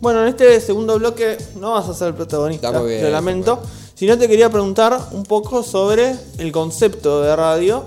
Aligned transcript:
Bueno, 0.00 0.22
en 0.22 0.28
este 0.28 0.60
segundo 0.60 0.98
bloque 0.98 1.36
no 1.58 1.72
vas 1.72 1.88
a 1.88 1.94
ser 1.94 2.08
el 2.08 2.14
protagonista, 2.14 2.72
muy 2.72 2.88
bien, 2.88 3.02
lo 3.02 3.10
lamento. 3.10 3.60
Sino 3.94 4.16
te 4.16 4.28
quería 4.28 4.48
preguntar 4.48 4.98
un 5.12 5.24
poco 5.24 5.62
sobre 5.62 6.14
el 6.38 6.50
concepto 6.52 7.20
de 7.20 7.36
radio. 7.36 7.84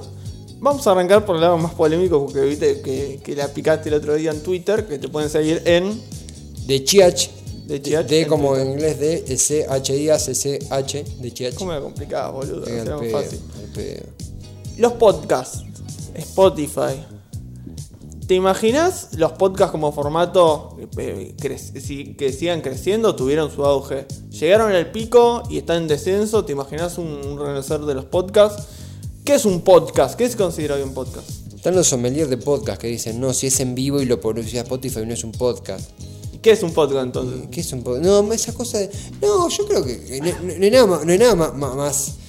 Vamos 0.59 0.85
a 0.85 0.91
arrancar 0.91 1.25
por 1.25 1.35
el 1.35 1.41
lado 1.41 1.57
más 1.57 1.73
polémico, 1.73 2.23
porque 2.23 2.41
viste 2.41 2.81
que, 2.81 3.19
que 3.23 3.35
la 3.35 3.47
picaste 3.47 3.89
el 3.89 3.95
otro 3.95 4.13
día 4.13 4.29
en 4.29 4.43
Twitter, 4.43 4.85
que 4.87 4.99
te 4.99 5.09
pueden 5.09 5.29
seguir 5.29 5.63
en 5.65 5.99
De 6.67 6.83
Chiach. 6.83 7.29
De 7.65 7.81
Chiach, 7.81 8.05
De 8.05 8.21
en 8.21 8.27
como 8.27 8.49
Twitter. 8.49 8.67
en 8.67 8.73
inglés 8.73 8.99
de 8.99 9.37
C 9.37 9.65
H 9.67 9.97
I 9.97 10.09
A 10.09 10.19
C 10.19 10.35
C 10.35 10.59
H 10.69 11.03
de 11.19 11.33
Chiach. 11.33 11.55
¿Cómo 11.55 11.73
me 11.73 11.81
complicaba, 11.81 12.29
boludo? 12.29 12.67
Era 12.67 12.97
fácil. 13.11 13.39
Los 14.77 14.93
podcasts, 14.93 15.63
Spotify. 16.13 17.03
¿Te 18.27 18.35
imaginas 18.35 19.09
los 19.17 19.33
podcasts 19.33 19.71
como 19.71 19.91
formato 19.91 20.77
eh, 20.97 21.35
que 22.17 22.31
sigan 22.33 22.61
creciendo? 22.61 23.15
Tuvieron 23.15 23.51
su 23.51 23.65
auge. 23.65 24.05
Llegaron 24.31 24.71
al 24.71 24.91
pico 24.91 25.43
y 25.49 25.57
están 25.57 25.83
en 25.83 25.87
descenso. 25.89 26.45
¿Te 26.45 26.53
imaginas 26.53 26.97
un, 26.97 27.07
un 27.07 27.37
renacer 27.39 27.81
de 27.81 27.93
los 27.93 28.05
podcasts? 28.05 28.63
¿Qué 29.25 29.35
es 29.35 29.45
un 29.45 29.61
podcast? 29.61 30.15
¿Qué 30.15 30.29
se 30.29 30.37
considera 30.37 30.75
hoy 30.75 30.81
un 30.83 30.93
podcast? 30.93 31.29
Están 31.53 31.75
los 31.75 31.87
sommeliers 31.87 32.29
de 32.29 32.37
podcast 32.37 32.79
que 32.81 32.87
dicen, 32.87 33.19
no, 33.19 33.33
si 33.33 33.47
es 33.47 33.59
en 33.59 33.75
vivo 33.75 34.01
y 34.01 34.05
lo 34.05 34.19
producía 34.19 34.61
Spotify 34.61 35.05
no 35.05 35.13
es 35.13 35.23
un 35.23 35.31
podcast. 35.33 35.91
¿Qué 36.41 36.51
es 36.51 36.61
un 36.63 36.73
podcast 36.73 37.05
entonces? 37.05 37.47
¿Qué 37.51 37.61
es 37.61 37.71
un 37.71 37.83
podcast? 37.83 38.05
No, 38.05 38.33
esa 38.33 38.53
cosa 38.53 38.79
de... 38.79 38.89
No, 39.21 39.47
yo 39.49 39.65
creo 39.65 39.83
que 39.85 40.19
no, 40.21 40.25
no- 40.45 40.57
no 40.57 40.63
hay 40.63 40.71
nada, 40.71 40.85
más, 40.87 41.05
no 41.05 41.11
hay 41.13 41.17
nada 41.17 41.35
más, 41.35 41.53
más- 41.55 41.75
más 41.75 42.05
que 42.05 42.22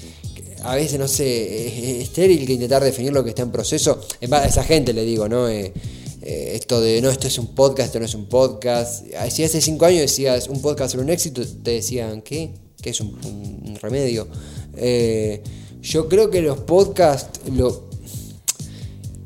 a 0.65 0.75
veces, 0.77 0.99
no 0.99 1.09
sé, 1.09 1.25
eh, 1.27 2.01
estéril 2.03 2.47
que 2.47 2.55
intentar 2.55 2.83
definir 2.83 3.13
lo 3.13 3.23
que 3.23 3.31
está 3.31 3.43
en 3.43 3.51
proceso. 3.53 4.01
A 4.31 4.45
esa 4.47 4.65
gente 4.65 4.93
le 4.93 5.05
digo, 5.05 5.29
¿no? 5.29 5.49
Eh, 5.49 5.73
eh, 6.23 6.53
esto 6.55 6.81
de, 6.81 7.01
no, 7.03 7.11
esto 7.11 7.27
es 7.27 7.39
un 7.39 7.49
podcast, 7.55 7.87
esto 7.89 7.99
no 8.01 8.07
es 8.07 8.15
un 8.15 8.27
podcast. 8.27 9.05
Ah, 9.19 9.29
Si 9.31 9.45
hace 9.45 9.61
cinco 9.61 9.85
años 9.85 10.01
decías, 10.03 10.49
un 10.49 10.61
podcast 10.63 10.95
era 10.95 11.03
un 11.03 11.11
éxito, 11.11 11.43
te 11.63 11.73
decían, 11.73 12.23
¿qué? 12.23 12.51
¿Qué 12.81 12.91
es 12.91 13.01
un, 13.01 13.79
remedio? 13.81 14.27
Eh, 14.77 15.43
yo 15.83 16.09
creo 16.09 16.31
que 16.31 16.41
los 16.43 16.59
podcasts 16.61 17.41
lo, 17.51 17.85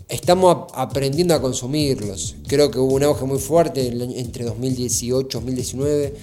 estamos 0.09 0.57
ap- 0.57 0.71
aprendiendo 0.75 1.35
a 1.35 1.41
consumirlos. 1.41 2.37
Creo 2.47 2.71
que 2.71 2.79
hubo 2.79 2.95
un 2.95 3.03
auge 3.05 3.25
muy 3.25 3.39
fuerte 3.39 3.87
entre 3.87 4.45
2018 4.45 5.27
y 5.29 5.41
2019. 5.41 6.15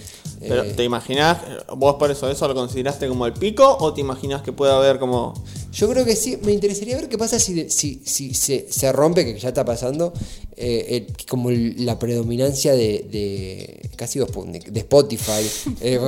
Pero, 0.48 0.64
Eh, 0.64 0.74
¿Te 0.76 0.84
imaginás, 0.84 1.38
vos 1.76 1.96
por 1.96 2.12
eso 2.12 2.30
eso 2.30 2.48
lo 2.48 2.54
consideraste 2.56 3.08
como 3.08 3.26
el 3.26 3.34
pico 3.34 3.78
o 3.80 3.94
te 3.94 4.02
imaginás 4.02 4.42
que 4.42 4.52
puede 4.52 4.72
haber 4.74 5.00
como... 5.00 5.34
yo 5.74 5.90
creo 5.90 6.06
que 6.06 6.16
sí, 6.16 6.38
me 6.44 6.52
interesaría 6.54 6.96
ver 6.98 7.10
qué 7.10 7.18
pasa 7.18 7.40
si, 7.40 7.70
si, 7.70 8.02
si 8.06 8.34
se, 8.34 8.68
se 8.72 8.92
rompe, 8.92 9.26
que 9.26 9.40
ya 9.40 9.50
está 9.50 9.66
pasando, 9.66 10.14
eh, 10.58 11.06
el- 11.08 11.28
como 11.28 11.50
el- 11.50 11.86
la 11.86 11.98
predominancia 12.00 12.73
de, 12.73 13.06
de 13.12 13.90
casi 13.96 14.20
dos 14.20 14.30
de 14.52 14.80
Spotify, 14.80 15.46
eh, 15.82 16.00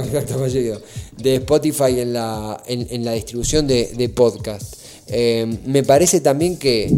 de 1.18 1.36
Spotify 1.36 2.00
en 2.00 2.14
la, 2.14 2.62
en, 2.68 2.88
en 2.90 3.04
la 3.06 3.14
distribución 3.14 3.66
de, 3.68 3.88
de 3.96 4.10
podcast. 4.10 4.76
Eh, 5.08 5.48
me 5.66 5.84
parece 5.84 6.20
también 6.22 6.58
que 6.58 6.92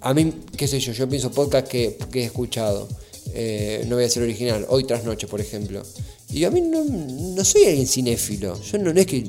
a 0.00 0.12
mí, 0.14 0.32
qué 0.56 0.66
sé 0.66 0.80
yo, 0.80 0.92
yo 0.92 1.08
pienso 1.08 1.30
podcast 1.30 1.68
que, 1.68 1.96
que 2.10 2.22
he 2.22 2.24
escuchado. 2.24 2.88
Eh, 3.34 3.84
no 3.88 3.96
voy 3.96 4.04
a 4.04 4.10
ser 4.10 4.22
original, 4.22 4.66
hoy 4.68 4.84
tras 4.84 5.04
noche, 5.04 5.26
por 5.26 5.40
ejemplo. 5.40 5.82
Y 6.30 6.44
a 6.44 6.50
mí 6.50 6.60
no, 6.60 6.84
no 6.84 7.44
soy 7.44 7.66
alguien 7.66 7.86
cinéfilo. 7.86 8.60
Yo 8.60 8.78
no, 8.78 8.92
no 8.92 9.00
es 9.00 9.06
que. 9.06 9.24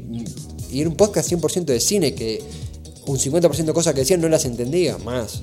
Y 0.71 0.79
era 0.79 0.89
un 0.89 0.95
podcast 0.95 1.31
100% 1.31 1.65
de 1.65 1.79
cine 1.79 2.15
que 2.15 2.41
un 3.05 3.17
50% 3.17 3.65
de 3.65 3.73
cosas 3.73 3.93
que 3.93 4.01
decían 4.01 4.21
no 4.21 4.29
las 4.29 4.45
entendía 4.45 4.97
más. 4.97 5.41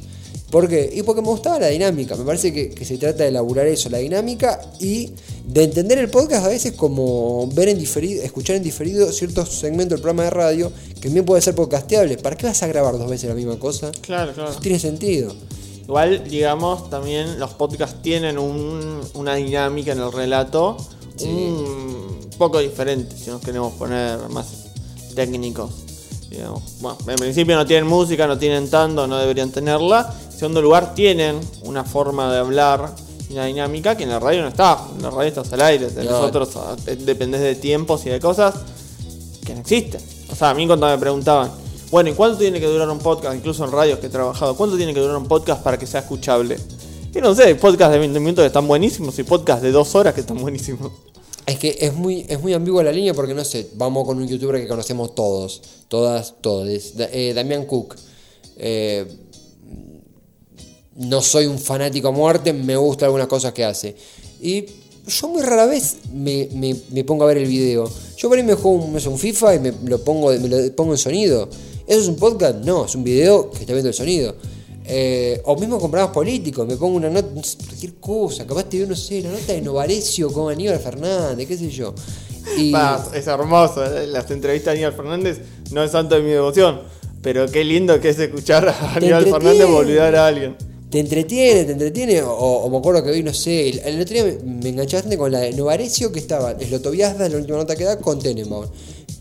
¿Por 0.50 0.68
qué? 0.68 0.90
Y 0.92 1.02
porque 1.02 1.22
me 1.22 1.28
gustaba 1.28 1.60
la 1.60 1.68
dinámica. 1.68 2.16
Me 2.16 2.24
parece 2.24 2.52
que, 2.52 2.70
que 2.70 2.84
se 2.84 2.98
trata 2.98 3.22
de 3.22 3.28
elaborar 3.28 3.68
eso, 3.68 3.88
la 3.88 3.98
dinámica 3.98 4.60
y 4.80 5.10
de 5.46 5.64
entender 5.64 5.98
el 5.98 6.10
podcast 6.10 6.46
a 6.46 6.48
veces 6.48 6.72
como 6.72 7.46
ver 7.48 7.68
en 7.68 7.78
diferido, 7.78 8.22
escuchar 8.22 8.56
en 8.56 8.62
diferido 8.62 9.12
ciertos 9.12 9.50
segmentos 9.50 9.90
del 9.96 10.00
programa 10.00 10.24
de 10.24 10.30
radio 10.30 10.72
que 11.00 11.08
bien 11.08 11.24
puede 11.24 11.40
ser 11.40 11.54
podcasteable. 11.54 12.16
¿Para 12.18 12.36
qué 12.36 12.46
vas 12.46 12.62
a 12.62 12.66
grabar 12.66 12.98
dos 12.98 13.08
veces 13.08 13.28
la 13.28 13.36
misma 13.36 13.58
cosa? 13.58 13.92
Claro, 14.00 14.32
claro. 14.32 14.52
No 14.52 14.60
tiene 14.60 14.80
sentido. 14.80 15.34
Igual, 15.90 16.22
digamos, 16.22 16.88
también 16.88 17.40
los 17.40 17.50
podcasts 17.54 18.00
tienen 18.00 18.38
un- 18.38 19.00
una 19.14 19.34
dinámica 19.34 19.90
en 19.90 19.98
el 19.98 20.12
relato 20.12 20.76
un 21.24 22.30
poco 22.38 22.60
diferente, 22.60 23.16
si 23.16 23.28
nos 23.28 23.40
queremos 23.40 23.72
poner 23.72 24.16
más 24.28 24.46
técnicos. 25.16 25.72
Digamos. 26.30 26.62
Bueno, 26.80 26.96
en 27.08 27.16
principio 27.16 27.56
no 27.56 27.66
tienen 27.66 27.88
música, 27.88 28.28
no 28.28 28.38
tienen 28.38 28.70
tanto, 28.70 29.08
no 29.08 29.18
deberían 29.18 29.50
tenerla. 29.50 30.14
En 30.32 30.38
segundo 30.38 30.62
lugar, 30.62 30.94
tienen 30.94 31.40
una 31.62 31.82
forma 31.82 32.32
de 32.32 32.38
hablar 32.38 32.94
y 33.28 33.32
una 33.32 33.46
dinámica 33.46 33.96
que 33.96 34.04
en 34.04 34.10
la 34.10 34.20
radio 34.20 34.42
no 34.42 34.48
está. 34.48 34.78
En 34.96 35.02
la 35.02 35.10
radio 35.10 35.28
estás 35.30 35.52
al 35.54 35.60
aire, 35.62 35.90
de 35.90 36.04
No. 36.04 36.12
nosotros 36.12 36.50
ah, 36.54 36.76
dependés 37.00 37.40
de 37.40 37.56
tiempos 37.56 38.06
y 38.06 38.10
de 38.10 38.20
cosas 38.20 38.54
que 39.44 39.54
no 39.54 39.60
existen. 39.60 40.00
O 40.30 40.36
sea, 40.36 40.50
a 40.50 40.54
mí 40.54 40.68
cuando 40.68 40.86
me 40.86 40.96
preguntaban, 40.98 41.50
bueno, 41.90 42.10
¿y 42.10 42.12
cuánto 42.14 42.38
tiene 42.38 42.60
que 42.60 42.66
durar 42.66 42.88
un 42.90 42.98
podcast? 42.98 43.36
Incluso 43.36 43.64
en 43.64 43.72
radios 43.72 43.98
que 43.98 44.06
he 44.06 44.10
trabajado, 44.10 44.56
¿cuánto 44.56 44.76
tiene 44.76 44.94
que 44.94 45.00
durar 45.00 45.16
un 45.16 45.26
podcast 45.28 45.62
para 45.62 45.78
que 45.78 45.86
sea 45.86 46.00
escuchable? 46.00 46.56
Y 47.14 47.18
no 47.20 47.34
sé, 47.34 47.54
podcasts 47.56 47.92
de 47.92 47.98
20 47.98 48.20
minutos 48.20 48.42
que 48.42 48.46
están 48.46 48.68
buenísimos 48.68 49.18
y 49.18 49.24
podcasts 49.24 49.62
de 49.62 49.72
2 49.72 49.94
horas 49.96 50.14
que 50.14 50.20
están 50.20 50.38
buenísimos. 50.38 50.92
Es 51.46 51.58
que 51.58 51.76
es 51.80 51.92
muy, 51.94 52.24
es 52.28 52.40
muy 52.40 52.52
ambigua 52.54 52.84
la 52.84 52.92
línea 52.92 53.12
porque 53.14 53.34
no 53.34 53.44
sé, 53.44 53.68
vamos 53.74 54.06
con 54.06 54.18
un 54.18 54.28
youtuber 54.28 54.60
que 54.60 54.68
conocemos 54.68 55.14
todos, 55.16 55.60
todas, 55.88 56.34
todos. 56.40 56.68
Eh, 56.68 57.32
Damián 57.34 57.64
Cook. 57.64 57.96
Eh, 58.56 59.04
no 60.96 61.22
soy 61.22 61.46
un 61.46 61.58
fanático 61.58 62.08
a 62.08 62.12
muerte, 62.12 62.52
me 62.52 62.76
gustan 62.76 63.06
algunas 63.06 63.26
cosas 63.26 63.52
que 63.52 63.64
hace. 63.64 63.96
Y 64.40 64.66
yo 65.08 65.28
muy 65.28 65.42
rara 65.42 65.66
vez 65.66 65.96
me, 66.12 66.48
me- 66.52 66.76
me 66.90 67.04
pongo 67.04 67.24
a 67.24 67.26
ver 67.26 67.38
el 67.38 67.48
video. 67.48 67.90
Yo 68.16 68.28
por 68.28 68.38
ahí 68.38 68.44
me 68.44 68.54
juego 68.54 68.72
un, 68.84 68.94
un 68.94 69.18
FIFA 69.18 69.54
y 69.54 69.58
me 69.60 69.72
lo, 69.86 70.04
pongo, 70.04 70.30
me 70.30 70.48
lo 70.48 70.76
pongo 70.76 70.92
en 70.92 70.98
sonido. 70.98 71.48
¿Eso 71.90 72.02
es 72.02 72.06
un 72.06 72.14
podcast? 72.14 72.54
No, 72.64 72.84
es 72.84 72.94
un 72.94 73.02
video 73.02 73.50
que 73.50 73.62
está 73.62 73.72
viendo 73.72 73.88
el 73.88 73.94
sonido. 73.94 74.36
Eh, 74.84 75.42
o 75.44 75.56
mismo 75.56 75.80
con 75.80 75.90
programas 75.90 76.14
políticos, 76.14 76.64
me 76.64 76.76
pongo 76.76 76.96
una 76.96 77.10
nota, 77.10 77.28
no 77.34 77.42
sé, 77.42 77.58
cualquier 77.66 77.94
cosa, 77.94 78.46
capaz 78.46 78.62
te 78.68 78.78
veo, 78.78 78.86
no 78.86 78.94
sé, 78.94 79.20
la 79.22 79.32
nota 79.32 79.54
de 79.54 79.60
Novarecio 79.60 80.32
con 80.32 80.52
Aníbal 80.52 80.78
Fernández, 80.78 81.48
qué 81.48 81.58
sé 81.58 81.68
yo. 81.68 81.92
Y, 82.56 82.72
es 83.12 83.26
hermoso, 83.26 83.84
eh, 83.84 84.06
las 84.06 84.30
entrevistas 84.30 84.66
de 84.66 84.84
Aníbal 84.84 84.92
Fernández 84.92 85.40
no 85.72 85.82
es 85.82 85.90
santo 85.90 86.14
de 86.14 86.22
mi 86.22 86.30
devoción, 86.30 86.80
pero 87.22 87.50
qué 87.50 87.64
lindo 87.64 87.98
que 87.98 88.10
es 88.10 88.18
escuchar 88.20 88.68
a 88.68 88.94
Aníbal. 88.94 89.24
Fernández 89.24 89.66
olvidar 89.66 90.14
a 90.14 90.28
alguien. 90.28 90.56
te 90.90 91.00
entretiene, 91.00 91.64
te 91.64 91.72
entretiene, 91.72 92.22
o, 92.22 92.32
o 92.32 92.70
me 92.70 92.76
acuerdo 92.76 93.02
que 93.02 93.10
vi, 93.10 93.24
no 93.24 93.34
sé, 93.34 93.68
el, 93.68 93.80
el 93.80 94.00
otro 94.00 94.14
día 94.14 94.38
me, 94.44 94.72
bastante 94.74 95.18
con 95.18 95.32
la 95.32 95.40
de 95.40 95.54
Novarecio 95.54 96.12
que 96.12 96.20
estaba, 96.20 96.56
Slotoviazda, 96.56 97.28
la 97.28 97.36
última 97.36 97.56
nota 97.56 97.74
que 97.74 97.82
da, 97.82 97.98
con 97.98 98.20
Tenenbaum. 98.20 98.66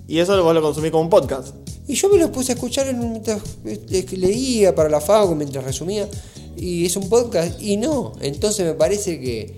Y 0.09 0.17
eso 0.19 0.43
vos 0.43 0.55
lo 0.55 0.61
consumís 0.61 0.89
como 0.89 1.03
un 1.03 1.09
podcast. 1.09 1.53
Y 1.87 1.93
yo 1.93 2.09
me 2.09 2.17
los 2.17 2.31
puse 2.31 2.51
a 2.51 2.55
escuchar 2.55 2.87
en 2.87 2.99
mientras 2.99 3.41
eh, 3.63 4.05
leía 4.13 4.73
para 4.73 4.89
la 4.89 4.99
fago, 4.99 5.35
mientras 5.35 5.63
resumía. 5.63 6.09
Y 6.57 6.87
es 6.87 6.95
un 6.97 7.07
podcast. 7.07 7.61
Y 7.61 7.77
no. 7.77 8.13
Entonces 8.19 8.65
me 8.65 8.73
parece 8.73 9.19
que, 9.19 9.55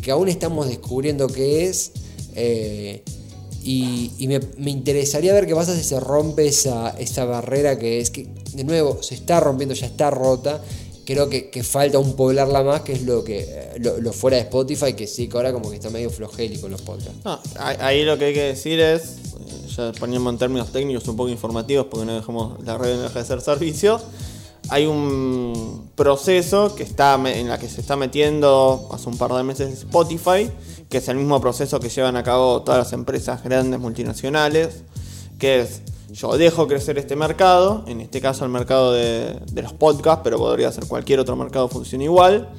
que, 0.00 0.10
aún 0.10 0.28
estamos 0.28 0.66
descubriendo 0.66 1.26
qué 1.28 1.66
es. 1.66 1.92
eh, 2.34 3.02
y 3.64 4.10
y 4.18 4.28
me, 4.28 4.40
me 4.58 4.70
interesaría 4.70 5.32
ver 5.34 5.46
qué 5.46 5.54
pasa 5.54 5.76
si 5.76 5.84
se 5.84 6.00
rompe 6.00 6.46
esa, 6.46 6.90
esa 6.98 7.24
barrera 7.26 7.78
que 7.78 8.00
es 8.00 8.10
que, 8.10 8.26
de 8.54 8.64
nuevo, 8.64 9.02
se 9.02 9.14
está 9.14 9.40
rompiendo, 9.40 9.74
ya 9.74 9.86
está 9.86 10.10
rota. 10.10 10.62
Creo 11.04 11.28
que, 11.28 11.62
falta 11.64 11.98
un 11.98 12.14
poblarla 12.14 12.62
más, 12.62 12.82
que 12.82 12.92
es 12.92 13.02
lo 13.02 13.24
que 13.24 13.40
eh, 13.40 13.78
lo, 13.78 14.12
fuera 14.12 14.36
de 14.36 14.44
Spotify, 14.44 14.92
que 14.94 15.06
sí, 15.06 15.28
que 15.28 15.36
ahora 15.36 15.52
como 15.52 15.68
que 15.70 15.76
está 15.76 15.90
medio 15.90 16.10
flogélico 16.10 16.66
en 16.66 16.72
los 16.72 16.82
podcasts. 16.82 17.24
No, 17.24 17.40
ahí 17.58 17.76
ahí 17.80 18.04
lo 18.04 18.16
que 18.18 18.26
hay 18.26 18.34
que 18.34 18.44
decir 18.44 18.78
es, 18.78 19.02
eh, 19.02 19.68
ya 19.76 19.92
poniendo 19.98 20.30
en 20.30 20.38
términos 20.38 20.70
técnicos 20.70 21.08
un 21.08 21.16
poco 21.16 21.28
informativos, 21.28 21.86
porque 21.86 22.06
no 22.06 22.14
dejamos 22.14 22.62
la 22.64 22.78
red 22.78 22.96
no 22.96 23.02
deja 23.02 23.18
de 23.18 23.24
ser 23.24 23.40
servicio, 23.40 24.00
hay 24.68 24.86
un 24.86 25.90
proceso 25.96 26.74
que 26.74 26.82
está 26.82 27.20
en 27.26 27.48
la 27.48 27.58
que 27.58 27.68
se 27.68 27.80
está 27.80 27.96
metiendo 27.96 28.88
hace 28.92 29.08
un 29.08 29.18
par 29.18 29.32
de 29.32 29.42
meses 29.42 29.80
Spotify, 29.80 30.50
que 30.88 30.98
es 30.98 31.08
el 31.08 31.16
mismo 31.16 31.40
proceso 31.40 31.80
que 31.80 31.88
llevan 31.88 32.16
a 32.16 32.22
cabo 32.22 32.62
todas 32.62 32.78
las 32.78 32.92
empresas 32.92 33.42
grandes 33.42 33.80
multinacionales, 33.80 34.82
que 35.38 35.60
es 35.60 35.82
yo 36.12 36.36
dejo 36.36 36.68
crecer 36.68 36.98
este 36.98 37.16
mercado, 37.16 37.84
en 37.86 38.02
este 38.02 38.20
caso 38.20 38.44
el 38.44 38.50
mercado 38.50 38.92
de, 38.92 39.40
los 39.54 39.72
podcasts, 39.72 40.20
pero 40.22 40.36
podría 40.36 40.70
ser 40.70 40.86
cualquier 40.86 41.20
otro 41.20 41.36
mercado 41.36 41.68
funciona 41.68 42.04
igual. 42.04 42.50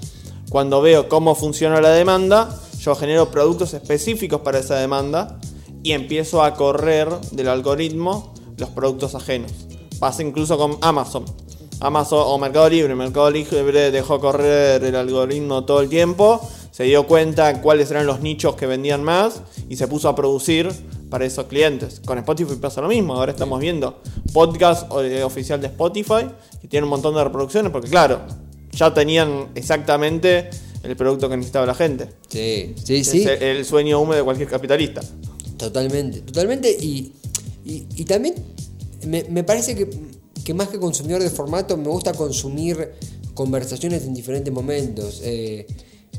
Cuando 0.50 0.82
veo 0.82 1.08
cómo 1.08 1.36
funciona 1.36 1.80
la 1.80 1.90
demanda, 1.90 2.60
yo 2.80 2.96
genero 2.96 3.30
productos 3.30 3.74
específicos 3.76 4.42
para 4.42 4.60
esa 4.60 4.76
demanda 4.78 5.40
y 5.84 5.92
empiezo 5.92 6.44
a 6.44 6.56
correr 6.56 7.10
del 7.32 7.48
algoritmo 7.48 8.34
los 8.58 8.70
productos 8.70 9.14
ajenos. 9.14 9.52
Pasa 10.00 10.24
incluso 10.24 10.58
con 10.58 10.78
Amazon. 10.82 11.26
Amazon 11.80 12.24
o 12.26 12.38
Mercado 12.40 12.70
Libre. 12.70 12.96
Mercado 12.96 13.30
Libre 13.30 13.92
dejó 13.92 14.20
correr 14.20 14.84
el 14.84 14.96
algoritmo 14.96 15.64
todo 15.64 15.82
el 15.82 15.90
tiempo. 15.90 16.42
Se 16.72 16.86
dio 16.86 17.06
cuenta 17.06 17.62
cuáles 17.62 17.92
eran 17.92 18.08
los 18.08 18.22
nichos 18.22 18.56
que 18.56 18.66
vendían 18.66 19.04
más 19.04 19.42
y 19.70 19.76
se 19.76 19.88
puso 19.88 20.10
a 20.10 20.16
producir 20.16 20.72
para 21.14 21.28
esos 21.28 21.46
clientes. 21.46 22.02
Con 22.04 22.18
Spotify 22.18 22.56
pasa 22.56 22.82
lo 22.82 22.88
mismo. 22.88 23.14
Ahora 23.14 23.34
estamos 23.34 23.60
viendo 23.60 24.02
podcast 24.34 24.92
eh, 25.00 25.22
oficial 25.22 25.62
de 25.62 25.68
Spotify 25.68 26.26
que 26.60 26.68
tiene 26.68 26.86
un 26.86 26.90
montón 26.90 27.14
de 27.14 27.24
reproducciones 27.24 27.72
porque 27.72 27.88
claro, 27.88 28.22
ya 28.72 28.92
tenían 28.96 29.50
exactamente 29.54 30.50
el 30.82 30.96
producto 30.96 31.30
que 31.30 31.38
necesitaba 31.38 31.68
la 31.68 31.76
gente. 31.76 32.10
Sí, 32.30 32.74
sí, 32.84 33.04
sí. 33.04 33.22
Es 33.22 33.28
el, 33.28 33.44
el 33.44 33.64
sueño 33.64 34.00
húmedo 34.00 34.18
de 34.18 34.24
cualquier 34.24 34.50
capitalista. 34.50 35.02
Totalmente, 35.56 36.22
totalmente. 36.22 36.72
Y, 36.72 37.14
y, 37.64 37.86
y 37.96 38.06
también 38.06 38.34
me, 39.06 39.24
me 39.30 39.44
parece 39.44 39.76
que, 39.76 39.88
que 40.44 40.56
más 40.56 40.70
que 40.70 40.80
consumidor 40.80 41.22
de 41.22 41.30
formato, 41.30 41.78
me 41.78 41.90
gusta 41.90 42.14
consumir 42.14 42.90
conversaciones 43.36 44.02
en 44.02 44.16
diferentes 44.16 44.52
momentos. 44.52 45.22
Eh, 45.24 45.68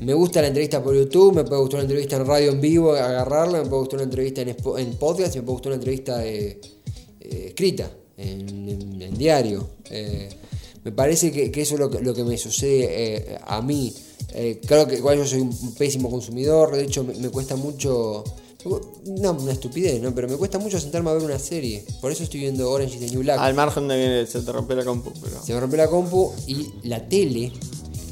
me 0.01 0.13
gusta 0.15 0.41
la 0.43 0.49
entrevista 0.49 0.83
por 0.83 0.95
YouTube, 0.95 1.35
me 1.35 1.45
puede 1.45 1.61
gustar 1.61 1.79
una 1.81 1.85
entrevista 1.85 2.17
en 2.17 2.27
radio 2.27 2.51
en 2.53 2.61
vivo, 2.61 2.93
agarrarla, 2.93 3.63
me 3.63 3.69
puede 3.69 3.81
gustar 3.83 3.99
una 3.99 4.05
entrevista 4.05 4.41
en, 4.43 4.49
en 4.51 4.95
podcast 4.97 5.35
me 5.37 5.43
puede 5.43 5.53
gustar 5.55 5.73
una 5.73 5.77
entrevista 5.77 6.27
eh, 6.27 6.61
eh, 7.21 7.45
escrita, 7.49 7.91
en, 8.17 8.69
en- 8.69 9.03
en 9.03 9.19
diario. 9.19 9.69
Eh, 9.91 10.29
me 10.85 10.93
parece 10.93 11.33
que, 11.33 11.51
que 11.51 11.63
eso 11.63 11.75
es 11.75 11.81
lo 11.81 11.91
que, 11.91 12.01
lo 12.01 12.13
que 12.15 12.25
me 12.25 12.37
sucede 12.37 12.87
eh, 13.35 13.39
a 13.47 13.63
mí. 13.63 13.95
Eh, 14.35 14.61
claro 14.67 14.87
que 14.87 14.97
igual 14.97 15.17
yo 15.19 15.27
soy 15.27 15.41
un 15.41 15.75
pésimo 15.75 16.11
consumidor, 16.11 16.75
de 16.77 16.83
hecho 16.85 17.05
me, 17.05 17.15
me 17.15 17.29
cuesta 17.31 17.57
mucho... 17.57 18.25
No, 19.07 19.33
una 19.33 19.53
estupidez, 19.53 20.01
¿no? 20.01 20.15
Pero 20.15 20.27
me 20.27 20.37
cuesta 20.37 20.59
mucho 20.59 20.81
sentarme 20.81 21.11
a 21.11 21.13
ver 21.13 21.23
una 21.23 21.39
serie. 21.39 21.85
Por 22.01 22.11
eso 22.11 22.23
estoy 22.23 22.41
viendo 22.41 22.71
Orange 22.71 22.95
is 22.95 23.01
the 23.01 23.11
New 23.11 23.21
Black. 23.23 23.39
Al 23.39 23.53
margen 23.53 23.87
de 23.89 23.95
que 24.25 24.27
se 24.27 24.41
te 24.41 24.51
rompe 24.53 24.75
la 24.75 24.83
compu, 24.87 25.13
pero. 25.23 25.43
Se 25.45 25.53
me 25.53 25.61
rompió 25.61 25.77
la 25.77 25.89
compu 25.89 26.33
y 26.47 26.71
la 26.85 27.07
tele. 27.07 27.53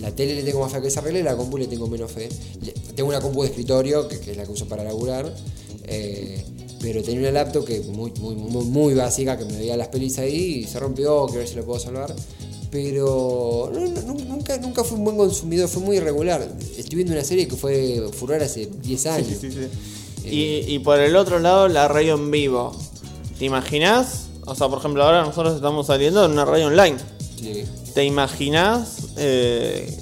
La 0.02 0.14
tele 0.14 0.34
le 0.34 0.42
tengo 0.42 0.60
más 0.60 0.70
fe 0.72 0.82
que 0.82 0.90
se 0.90 0.98
arregle, 0.98 1.22
la 1.22 1.36
compu 1.36 1.56
le 1.56 1.66
tengo 1.68 1.86
menos 1.86 2.12
fe. 2.12 2.28
Le- 2.62 2.72
tengo 2.94 3.08
una 3.08 3.20
compu 3.20 3.42
de 3.42 3.48
escritorio, 3.48 4.06
que, 4.08 4.18
que 4.20 4.32
es 4.32 4.36
la 4.36 4.44
que 4.44 4.52
uso 4.52 4.66
para 4.66 4.84
laburar. 4.84 5.32
eh, 5.84 6.44
pero 6.80 7.00
tenía 7.02 7.20
una 7.20 7.30
laptop 7.30 7.64
que 7.64 7.80
muy, 7.82 8.10
muy, 8.20 8.34
muy, 8.34 8.64
muy 8.64 8.94
básica, 8.94 9.38
que 9.38 9.44
me 9.44 9.56
veía 9.56 9.76
las 9.76 9.86
pelis 9.88 10.18
ahí 10.18 10.62
y 10.62 10.64
se 10.64 10.80
rompió, 10.80 11.24
quiero 11.26 11.38
ver 11.38 11.48
si 11.48 11.54
lo 11.54 11.64
puedo 11.64 11.78
salvar. 11.78 12.12
Pero 12.72 13.70
no, 13.72 13.80
no, 13.80 14.02
nu- 14.14 14.24
nunca, 14.24 14.56
nunca 14.58 14.82
fui 14.82 14.96
un 14.98 15.04
buen 15.04 15.16
consumidor, 15.16 15.68
fue 15.68 15.82
muy 15.82 15.96
irregular. 15.98 16.40
Estoy 16.76 16.96
viendo 16.96 17.12
una 17.12 17.22
serie 17.22 17.46
que 17.46 17.54
fue 17.54 18.08
furor 18.12 18.42
hace 18.42 18.66
10 18.66 19.06
años. 19.06 19.28
Sí, 19.40 19.50
sí, 19.50 19.58
sí. 20.22 20.28
Y, 20.28 20.74
y 20.74 20.78
por 20.78 20.98
el 20.98 21.14
otro 21.16 21.38
lado, 21.38 21.68
la 21.68 21.86
radio 21.88 22.14
en 22.14 22.30
vivo. 22.30 22.74
¿Te 23.38 23.44
imaginas? 23.44 24.26
O 24.46 24.54
sea, 24.54 24.68
por 24.68 24.78
ejemplo, 24.78 25.04
ahora 25.04 25.22
nosotros 25.24 25.54
estamos 25.56 25.86
saliendo 25.86 26.24
en 26.24 26.32
una 26.32 26.44
radio 26.44 26.66
online. 26.68 26.96
Sí. 27.42 27.64
¿Te 27.94 28.04
imaginas 28.04 28.88
eh, 29.16 29.94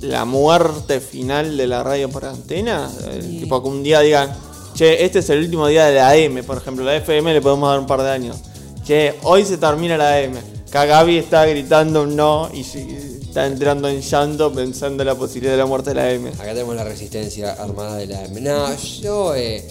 la 0.00 0.24
muerte 0.24 1.00
final 1.00 1.56
de 1.56 1.66
la 1.66 1.82
radio 1.82 2.08
por 2.10 2.24
antena? 2.24 2.90
Sí. 3.20 3.38
Tipo 3.40 3.62
que 3.62 3.68
un 3.68 3.82
día 3.82 4.00
digan, 4.00 4.34
che, 4.74 5.04
este 5.04 5.20
es 5.20 5.30
el 5.30 5.38
último 5.40 5.66
día 5.68 5.86
de 5.86 5.94
la 5.94 6.10
AM, 6.10 6.44
por 6.44 6.56
ejemplo, 6.58 6.84
la 6.84 6.96
FM 6.96 7.32
le 7.32 7.40
podemos 7.40 7.68
dar 7.70 7.78
un 7.80 7.86
par 7.86 8.02
de 8.02 8.10
años. 8.10 8.36
Che, 8.84 9.14
hoy 9.22 9.44
se 9.44 9.56
termina 9.58 9.96
la 9.96 10.16
AM. 10.16 10.34
Gaby 10.70 11.16
está 11.16 11.46
gritando 11.46 12.02
un 12.02 12.14
no 12.14 12.50
y 12.52 12.60
está 12.60 13.46
entrando 13.46 13.88
en 13.88 14.02
llanto 14.02 14.52
pensando 14.52 15.02
en 15.02 15.06
la 15.06 15.14
posibilidad 15.14 15.52
de 15.52 15.58
la 15.58 15.66
muerte 15.66 15.90
de 15.90 15.94
la 15.94 16.08
AM. 16.08 16.26
Acá 16.34 16.52
tenemos 16.52 16.76
la 16.76 16.84
resistencia 16.84 17.52
armada 17.54 17.96
de 17.96 18.06
la 18.06 18.24
M. 18.24 18.40
No, 18.42 18.68
yo. 19.02 19.34
Eh, 19.34 19.66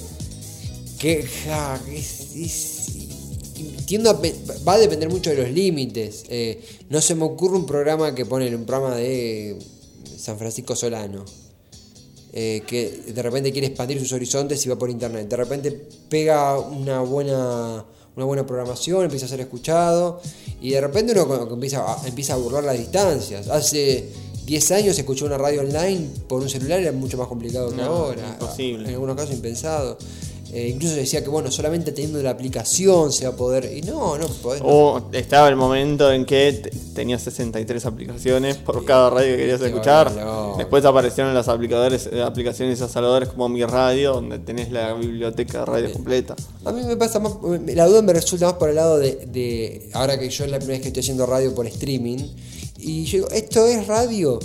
que. 0.98 1.24
ja, 1.24 1.80
es- 1.94 2.36
es- 2.36 2.77
tiendo 3.88 4.12
a 4.12 4.22
va 4.68 4.74
a 4.74 4.78
depender 4.78 5.10
mucho 5.10 5.32
de 5.32 5.38
los 5.38 5.50
límites. 5.52 6.26
Eh, 6.30 6.62
no 6.90 7.02
se 7.02 7.16
me 7.16 7.24
ocurre 7.24 7.56
un 7.56 7.66
programa 7.66 8.14
que 8.14 8.26
pone 8.26 8.54
un 8.56 8.66
programa 8.66 8.96
de 8.96 9.58
San 10.20 10.38
Francisco 10.38 10.76
Solano. 10.76 11.26
eh, 12.34 12.62
que 12.68 13.02
de 13.16 13.22
repente 13.24 13.52
quiere 13.52 13.68
expandir 13.68 13.98
sus 14.00 14.12
horizontes 14.14 14.64
y 14.64 14.70
va 14.70 14.76
por 14.76 14.92
internet. 14.92 15.28
De 15.28 15.36
repente 15.38 15.72
pega 16.08 16.60
una 16.60 17.00
buena, 17.02 17.84
una 18.16 18.26
buena 18.26 18.46
programación, 18.46 19.06
empieza 19.06 19.26
a 19.26 19.30
ser 19.30 19.40
escuchado 19.40 20.22
y 20.62 20.72
de 20.72 20.82
repente 20.82 21.14
uno 21.20 21.48
empieza 21.52 21.80
a, 21.94 22.08
empieza 22.08 22.34
a 22.34 22.38
burlar 22.38 22.64
las 22.64 22.78
distancias. 22.78 23.48
Hace 23.48 24.10
10 24.46 24.72
años 24.72 25.00
escuchó 25.00 25.26
una 25.26 25.38
radio 25.40 25.62
online 25.62 26.08
por 26.28 26.42
un 26.42 26.50
celular, 26.50 26.80
era 26.80 26.92
mucho 26.92 27.18
más 27.18 27.28
complicado 27.28 27.70
que 27.72 27.78
No, 27.78 27.84
ahora. 27.86 28.38
imposible. 28.40 28.88
En 28.88 28.94
algunos 28.94 29.16
casos 29.16 29.34
impensado. 29.34 29.98
Eh, 30.54 30.70
incluso 30.74 30.96
decía 30.96 31.22
que 31.24 31.30
bueno, 31.30 31.52
solamente 31.52 31.92
teniendo 31.92 32.22
la 32.24 32.30
aplicación 32.30 33.12
se 33.12 33.26
va 33.28 33.34
a 33.34 33.36
poder. 33.36 33.70
Y 33.76 33.82
no, 33.82 34.18
no 34.18 34.28
podés. 34.28 34.62
no. 34.62 34.68
O 34.68 35.10
estaba 35.12 35.50
el 35.50 35.56
momento 35.58 36.12
en 36.12 36.26
que 36.26 36.54
te- 36.54 36.70
tenías 36.96 37.22
63 37.24 37.86
aplicaciones 37.86 38.56
por 38.58 38.84
cada 38.86 39.10
radio 39.10 39.32
que 39.36 39.38
querías 39.38 39.62
escuchar. 39.62 40.12
Después 40.58 40.86
aparecieron 40.86 41.34
las 41.34 41.48
aplicadores, 41.50 42.10
eh, 42.12 42.22
aplicaciones 42.22 42.80
instaladores 42.80 43.30
como 43.30 43.50
Mi 43.50 43.64
Radio, 43.66 44.14
donde 44.14 44.40
tenés 44.40 44.72
la 44.72 44.94
biblioteca 44.94 45.60
de 45.60 45.66
radio 45.66 45.92
completa. 45.94 46.36
A 46.66 46.72
mí 46.72 46.82
me 46.84 46.96
pasa 46.96 47.20
más, 47.20 47.34
la 47.68 47.86
duda 47.86 48.02
me 48.02 48.14
resulta 48.14 48.46
más 48.46 48.56
por 48.56 48.70
el 48.70 48.76
lado 48.76 48.98
de, 48.98 49.28
de- 49.28 49.90
ahora 49.94 50.18
que 50.18 50.30
yo 50.30 50.46
es 50.46 50.52
la 50.52 50.58
primera 50.58 50.76
vez 50.78 50.82
que 50.82 50.88
estoy 50.88 51.02
haciendo 51.02 51.26
radio 51.26 51.54
por 51.54 51.68
streaming, 51.68 52.20
y 52.80 53.04
yo 53.06 53.18
digo, 53.18 53.30
¿esto 53.32 53.66
es 53.66 53.86
radio? 53.88 54.40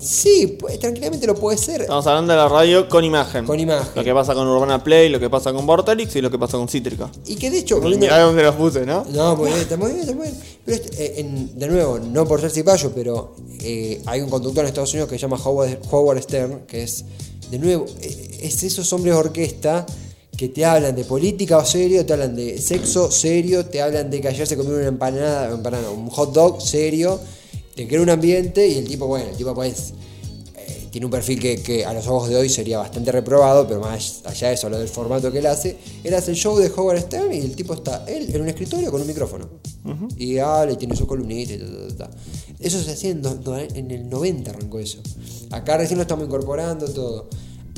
Sí, 0.00 0.56
pues, 0.58 0.78
tranquilamente 0.78 1.26
lo 1.26 1.34
puede 1.34 1.58
ser. 1.58 1.82
Estamos 1.82 2.06
hablando 2.06 2.32
de 2.32 2.38
la 2.38 2.48
radio 2.48 2.88
con 2.88 3.04
imagen. 3.04 3.44
Con 3.44 3.60
imagen. 3.60 3.92
Lo 3.94 4.02
que 4.02 4.14
pasa 4.14 4.34
con 4.34 4.46
Urbana 4.48 4.82
Play, 4.82 5.10
lo 5.10 5.20
que 5.20 5.28
pasa 5.28 5.52
con 5.52 5.66
Vorterix 5.66 6.16
y 6.16 6.22
lo 6.22 6.30
que 6.30 6.38
pasa 6.38 6.56
con 6.56 6.68
Cítrica. 6.68 7.10
Y 7.26 7.36
que 7.36 7.50
de 7.50 7.58
hecho, 7.58 7.80
mirá 7.80 8.18
dónde 8.20 8.42
los 8.42 8.54
puse, 8.56 8.86
¿no? 8.86 9.04
No, 9.10 9.36
muy 9.36 9.48
bien, 9.48 9.60
está 9.60 9.76
muy 9.76 9.88
bien, 9.90 10.00
está 10.00 10.14
muy 10.14 10.28
bien. 10.28 10.40
Pero 10.64 10.76
este, 10.82 11.04
eh, 11.04 11.20
en- 11.20 11.58
de 11.58 11.68
nuevo, 11.68 11.98
no 11.98 12.26
por 12.26 12.40
ser 12.40 12.50
cipayo, 12.50 12.92
pero 12.94 13.34
eh, 13.60 14.00
hay 14.06 14.20
un 14.22 14.30
conductor 14.30 14.64
en 14.64 14.68
Estados 14.68 14.92
Unidos 14.94 15.08
que 15.10 15.16
se 15.16 15.22
llama 15.22 15.38
Howard, 15.44 15.78
Howard 15.90 16.22
Stern, 16.22 16.60
que 16.66 16.82
es, 16.82 17.04
de 17.50 17.58
nuevo, 17.58 17.84
eh, 18.00 18.38
es 18.42 18.62
esos 18.62 18.90
hombres 18.94 19.14
de 19.14 19.20
orquesta 19.20 19.84
que 20.36 20.48
te 20.48 20.64
hablan 20.64 20.96
de 20.96 21.04
política 21.04 21.58
o 21.58 21.64
serio, 21.66 22.06
te 22.06 22.14
hablan 22.14 22.34
de 22.34 22.56
sexo 22.58 23.10
serio, 23.10 23.66
te 23.66 23.82
hablan 23.82 24.10
de 24.10 24.22
que 24.22 24.28
ayer 24.28 24.46
se 24.46 24.56
comió 24.56 24.76
una 24.76 24.86
empanada, 24.86 25.50
empanada 25.52 25.90
un 25.90 26.08
hot 26.08 26.32
dog 26.32 26.62
serio, 26.62 27.20
te 27.74 27.86
crea 27.86 28.00
un 28.00 28.10
ambiente 28.10 28.66
y 28.66 28.78
el 28.78 28.86
tipo, 28.86 29.06
bueno, 29.06 29.30
el 29.30 29.36
tipo 29.36 29.54
pues 29.54 29.94
eh, 30.56 30.88
tiene 30.90 31.06
un 31.06 31.10
perfil 31.10 31.40
que, 31.40 31.62
que 31.62 31.84
a 31.84 31.92
los 31.92 32.06
ojos 32.06 32.28
de 32.28 32.36
hoy 32.36 32.48
sería 32.48 32.78
bastante 32.78 33.12
reprobado, 33.12 33.66
pero 33.66 33.80
más 33.80 34.22
allá 34.24 34.48
de 34.48 34.54
eso, 34.54 34.68
lo 34.68 34.78
del 34.78 34.88
formato 34.88 35.30
que 35.30 35.38
él 35.38 35.46
hace, 35.46 35.76
él 36.04 36.14
hace 36.14 36.32
el 36.32 36.36
show 36.36 36.56
de 36.58 36.70
Howard 36.74 37.00
Stern 37.00 37.32
y 37.32 37.38
el 37.38 37.54
tipo 37.56 37.74
está 37.74 38.04
él 38.06 38.34
en 38.34 38.40
un 38.42 38.48
escritorio 38.48 38.90
con 38.90 39.00
un 39.00 39.06
micrófono. 39.06 39.48
Y 40.16 40.38
habla 40.38 40.72
y 40.72 40.76
tiene 40.76 40.94
su 40.94 41.06
columnita 41.06 41.54
y 41.54 41.58
ta, 41.58 41.66
ta, 41.66 42.10
ta. 42.10 42.16
Eso 42.58 42.82
se 42.82 42.92
hacía 42.92 43.10
en, 43.10 43.22
en 43.74 43.90
el 43.90 44.08
90 44.10 44.50
arrancó 44.50 44.78
eso. 44.78 44.98
Acá 45.50 45.78
recién 45.78 45.98
lo 45.98 46.02
estamos 46.02 46.26
incorporando 46.26 46.86
todo. 46.92 47.28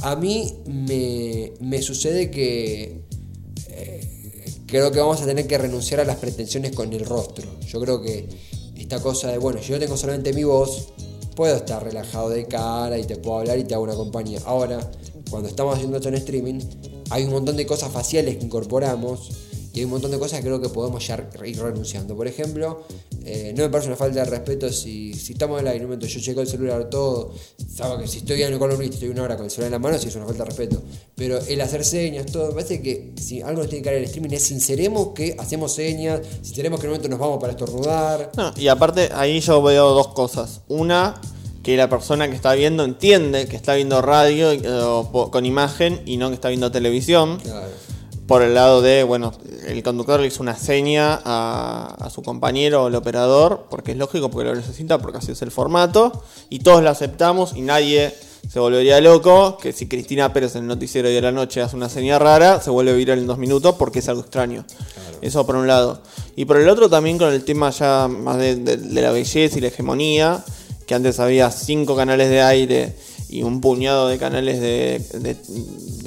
A 0.02 0.16
mí 0.16 0.52
me, 0.66 1.52
me 1.60 1.80
sucede 1.80 2.30
que 2.30 3.02
creo 4.72 4.90
que 4.90 5.00
vamos 5.00 5.20
a 5.20 5.26
tener 5.26 5.46
que 5.46 5.58
renunciar 5.58 6.00
a 6.00 6.04
las 6.04 6.16
pretensiones 6.16 6.72
con 6.72 6.90
el 6.94 7.04
rostro. 7.04 7.44
Yo 7.60 7.78
creo 7.78 8.00
que 8.00 8.26
esta 8.92 9.02
cosa 9.02 9.28
de, 9.28 9.38
bueno, 9.38 9.58
yo 9.58 9.78
tengo 9.78 9.96
solamente 9.96 10.34
mi 10.34 10.44
voz, 10.44 10.88
puedo 11.34 11.56
estar 11.56 11.82
relajado 11.82 12.28
de 12.28 12.44
cara 12.44 12.98
y 12.98 13.04
te 13.04 13.16
puedo 13.16 13.38
hablar 13.38 13.58
y 13.58 13.64
te 13.64 13.72
hago 13.72 13.84
una 13.84 13.94
compañía. 13.94 14.38
Ahora, 14.44 14.80
cuando 15.30 15.48
estamos 15.48 15.76
haciendo 15.76 15.96
esto 15.96 16.10
en 16.10 16.16
streaming, 16.16 16.60
hay 17.08 17.24
un 17.24 17.30
montón 17.30 17.56
de 17.56 17.64
cosas 17.64 17.90
faciales 17.90 18.36
que 18.36 18.44
incorporamos 18.44 19.30
y 19.74 19.78
hay 19.78 19.84
un 19.84 19.92
montón 19.92 20.10
de 20.10 20.18
cosas 20.18 20.40
que 20.40 20.46
creo 20.46 20.60
que 20.60 20.68
podemos 20.68 21.06
ya 21.06 21.14
ir 21.44 21.58
renunciando. 21.58 22.14
Por 22.14 22.26
ejemplo, 22.26 22.82
eh, 23.24 23.54
no 23.56 23.62
me 23.62 23.70
parece 23.70 23.88
una 23.88 23.96
falta 23.96 24.24
de 24.24 24.30
respeto 24.30 24.70
si, 24.70 25.14
si 25.14 25.32
estamos 25.32 25.60
en 25.60 25.66
el 25.66 25.72
aire, 25.72 25.84
un 25.84 25.90
momento 25.90 26.06
yo 26.06 26.20
checo 26.20 26.42
el 26.42 26.46
celular 26.46 26.90
todo, 26.90 27.32
sabe 27.74 28.02
que 28.02 28.08
si 28.08 28.18
estoy 28.18 28.42
en 28.42 28.52
el 28.52 28.58
columnista 28.58 28.94
estoy 28.94 29.08
una 29.08 29.22
hora 29.22 29.36
con 29.36 29.46
el 29.46 29.50
celular 29.50 29.68
en 29.68 29.72
la 29.72 29.78
mano, 29.78 29.98
sí 29.98 30.08
es 30.08 30.16
una 30.16 30.26
falta 30.26 30.44
de 30.44 30.50
respeto. 30.50 30.82
Pero 31.14 31.38
el 31.38 31.60
hacer 31.60 31.84
señas, 31.84 32.26
todo, 32.26 32.48
me 32.48 32.54
parece 32.54 32.82
que 32.82 33.12
si 33.16 33.40
algo 33.40 33.62
nos 33.62 33.70
tiene 33.70 33.82
que 33.82 33.90
dar 33.90 33.98
el 33.98 34.04
streaming 34.04 34.30
es 34.30 34.44
sinceremos 34.44 35.08
que 35.14 35.36
hacemos 35.38 35.72
señas, 35.72 36.20
sinceremos 36.42 36.78
que 36.78 36.86
en 36.86 36.90
un 36.90 36.96
momento 36.96 37.08
nos 37.08 37.18
vamos 37.18 37.38
para 37.40 37.52
estornudar. 37.52 38.30
No, 38.36 38.52
y 38.56 38.68
aparte, 38.68 39.08
ahí 39.14 39.40
yo 39.40 39.62
veo 39.62 39.90
dos 39.94 40.08
cosas. 40.08 40.60
Una, 40.68 41.18
que 41.62 41.76
la 41.76 41.88
persona 41.88 42.28
que 42.28 42.34
está 42.34 42.54
viendo 42.54 42.84
entiende 42.84 43.46
que 43.46 43.56
está 43.56 43.74
viendo 43.74 44.02
radio 44.02 44.52
eh, 44.52 45.28
con 45.30 45.46
imagen 45.46 46.02
y 46.04 46.16
no 46.16 46.28
que 46.28 46.34
está 46.34 46.48
viendo 46.48 46.70
televisión. 46.70 47.38
Claro. 47.40 47.68
Por 48.32 48.40
el 48.40 48.54
lado 48.54 48.80
de, 48.80 49.02
bueno, 49.02 49.30
el 49.66 49.82
conductor 49.82 50.18
le 50.18 50.28
hizo 50.28 50.42
una 50.42 50.56
seña 50.56 51.20
a, 51.22 51.96
a 52.00 52.08
su 52.08 52.22
compañero 52.22 52.84
o 52.84 52.88
el 52.88 52.94
operador, 52.94 53.66
porque 53.68 53.92
es 53.92 53.98
lógico, 53.98 54.30
porque 54.30 54.48
lo 54.48 54.54
necesita, 54.54 54.96
porque 54.96 55.18
así 55.18 55.32
es 55.32 55.42
el 55.42 55.50
formato, 55.50 56.24
y 56.48 56.60
todos 56.60 56.82
lo 56.82 56.88
aceptamos 56.88 57.54
y 57.54 57.60
nadie 57.60 58.14
se 58.50 58.58
volvería 58.58 59.02
loco, 59.02 59.58
que 59.58 59.74
si 59.74 59.86
Cristina 59.86 60.32
Pérez 60.32 60.56
en 60.56 60.62
el 60.62 60.68
noticiero 60.68 61.10
de 61.10 61.20
la 61.20 61.30
noche 61.30 61.60
hace 61.60 61.76
una 61.76 61.90
seña 61.90 62.18
rara, 62.18 62.58
se 62.62 62.70
vuelve 62.70 62.94
viral 62.94 63.18
en 63.18 63.26
dos 63.26 63.36
minutos 63.36 63.74
porque 63.78 63.98
es 63.98 64.08
algo 64.08 64.22
extraño. 64.22 64.64
Eso 65.20 65.44
por 65.44 65.56
un 65.56 65.66
lado. 65.66 66.00
Y 66.34 66.46
por 66.46 66.56
el 66.56 66.70
otro 66.70 66.88
también 66.88 67.18
con 67.18 67.30
el 67.34 67.44
tema 67.44 67.68
ya 67.68 68.08
más 68.08 68.38
de, 68.38 68.56
de- 68.56 68.78
de 68.78 69.02
la 69.02 69.12
belleza 69.12 69.58
y 69.58 69.60
la 69.60 69.68
hegemonía, 69.68 70.42
que 70.86 70.94
antes 70.94 71.20
había 71.20 71.50
cinco 71.50 71.94
canales 71.96 72.30
de 72.30 72.40
aire 72.40 72.96
y 73.28 73.42
un 73.42 73.60
puñado 73.60 74.08
de 74.08 74.16
canales 74.16 74.58
de, 74.58 75.04
de- 75.20 75.36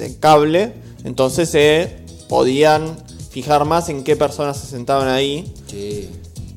de 0.04 0.18
cable, 0.18 0.72
entonces 1.04 1.48
se 1.50 2.04
podían 2.28 2.96
fijar 3.30 3.64
más 3.64 3.88
en 3.88 4.04
qué 4.04 4.16
personas 4.16 4.58
se 4.58 4.66
sentaban 4.66 5.08
ahí. 5.08 5.52
Sí. 5.66 6.08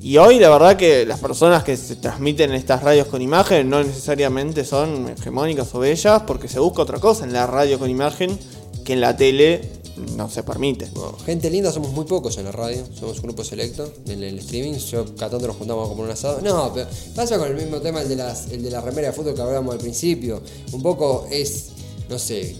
Y 0.01 0.17
hoy 0.17 0.39
la 0.39 0.49
verdad 0.49 0.77
que 0.77 1.05
las 1.05 1.19
personas 1.19 1.63
que 1.65 1.75
se 1.75 1.97
transmiten 1.97 2.51
en 2.51 2.55
estas 2.55 2.83
radios 2.83 3.07
con 3.07 3.21
imagen 3.21 3.69
no 3.69 3.83
necesariamente 3.83 4.63
son 4.63 5.09
hegemónicas 5.09 5.75
o 5.75 5.79
bellas 5.79 6.23
porque 6.25 6.47
se 6.47 6.59
busca 6.59 6.81
otra 6.81 6.99
cosa 6.99 7.25
en 7.25 7.33
la 7.33 7.45
radio 7.45 7.77
con 7.77 7.89
imagen 7.89 8.39
que 8.85 8.93
en 8.93 9.01
la 9.01 9.17
tele 9.17 9.79
no 10.15 10.29
se 10.29 10.43
permite. 10.43 10.89
Gente 11.25 11.49
linda 11.49 11.71
somos 11.71 11.91
muy 11.91 12.05
pocos 12.05 12.38
en 12.38 12.45
la 12.45 12.51
radio, 12.51 12.81
somos 12.97 13.17
un 13.17 13.23
grupo 13.23 13.43
selecto 13.43 13.91
en 14.07 14.23
el 14.23 14.39
streaming, 14.39 14.75
yo 14.75 15.03
cada 15.15 15.31
tanto 15.31 15.47
nos 15.47 15.57
juntamos 15.57 15.89
como 15.89 16.03
un 16.03 16.09
asado. 16.09 16.39
No, 16.41 16.71
pero 16.73 16.88
pasa 17.15 17.38
con 17.38 17.49
el 17.49 17.55
mismo 17.55 17.81
tema, 17.81 18.01
el 18.01 18.09
de, 18.09 18.15
las, 18.15 18.49
el 18.51 18.63
de 18.63 18.71
la 18.71 18.81
remera 18.81 19.09
de 19.09 19.13
fútbol 19.13 19.35
que 19.35 19.41
hablábamos 19.41 19.73
al 19.73 19.81
principio. 19.81 20.41
Un 20.71 20.81
poco 20.81 21.27
es, 21.29 21.71
no 22.07 22.17
sé, 22.17 22.55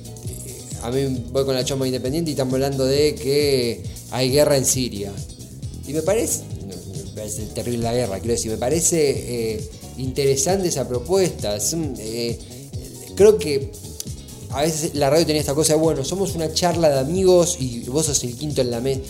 a 0.81 0.91
mí 0.91 1.24
voy 1.31 1.45
con 1.45 1.55
la 1.55 1.63
choma 1.63 1.86
independiente 1.86 2.31
y 2.31 2.33
estamos 2.33 2.53
hablando 2.53 2.86
de 2.86 3.15
que 3.15 3.83
hay 4.12 4.31
guerra 4.31 4.57
en 4.57 4.65
Siria. 4.65 5.12
Y 5.88 5.93
me 5.93 6.01
parece, 6.01 6.43
me 6.65 7.12
parece 7.15 7.43
terrible 7.48 7.83
la 7.83 7.93
guerra, 7.93 8.19
quiero 8.19 8.33
decir, 8.33 8.51
me 8.51 8.57
parece 8.57 9.55
eh, 9.55 9.69
interesante 9.98 10.67
esa 10.67 10.88
propuesta. 10.88 11.57
Eh, 12.00 12.39
creo 13.15 13.38
que 13.38 13.71
a 14.51 14.62
veces 14.62 14.95
la 14.95 15.09
radio 15.09 15.25
tenía 15.25 15.41
esta 15.41 15.53
cosa 15.53 15.74
de, 15.74 15.79
bueno, 15.79 16.03
somos 16.03 16.36
una 16.36 16.53
charla 16.53 16.89
de 16.89 17.00
amigos 17.00 17.57
y 17.59 17.81
vos 17.86 18.05
sos 18.05 18.24
el 18.24 18.36
quinto 18.36 18.62
en 18.62 18.71
la 18.71 18.79
mesa. 18.79 19.01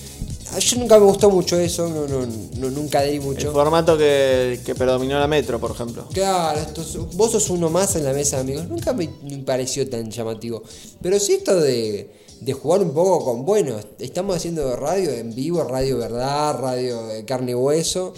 A 0.53 0.59
Yo 0.59 0.77
nunca 0.77 0.97
me 0.99 1.05
gustó 1.05 1.29
mucho 1.29 1.59
eso, 1.59 1.87
no, 1.89 2.07
no, 2.07 2.25
no- 2.57 2.69
nunca 2.71 3.03
El 3.03 3.21
mucho. 3.21 3.51
formato 3.51 3.97
que, 3.97 4.59
que 4.65 4.73
predominó 4.75 5.19
la 5.19 5.27
metro, 5.27 5.59
por 5.59 5.71
ejemplo. 5.71 6.05
Claro, 6.13 6.59
esto 6.59 6.81
es- 6.81 6.97
vos 7.15 7.31
sos 7.31 7.49
uno 7.49 7.69
más 7.69 7.95
en 7.95 8.03
la 8.05 8.13
mesa 8.13 8.37
de 8.37 8.41
amigos. 8.41 8.67
Nunca 8.67 8.93
me, 8.93 9.09
me 9.23 9.37
pareció 9.39 9.87
tan 9.89 10.09
llamativo. 10.09 10.63
Pero 11.01 11.19
sí 11.19 11.33
esto 11.33 11.55
de, 11.59 12.11
de 12.41 12.53
jugar 12.53 12.81
un 12.81 12.91
poco 12.91 13.23
con, 13.23 13.45
bueno, 13.45 13.75
estamos 13.99 14.35
haciendo 14.35 14.75
radio 14.75 15.11
en 15.11 15.35
vivo, 15.35 15.63
radio 15.63 15.97
verdad, 15.99 16.57
radio 16.59 17.03
de 17.07 17.25
carne 17.25 17.51
y 17.51 17.55
hueso. 17.55 18.13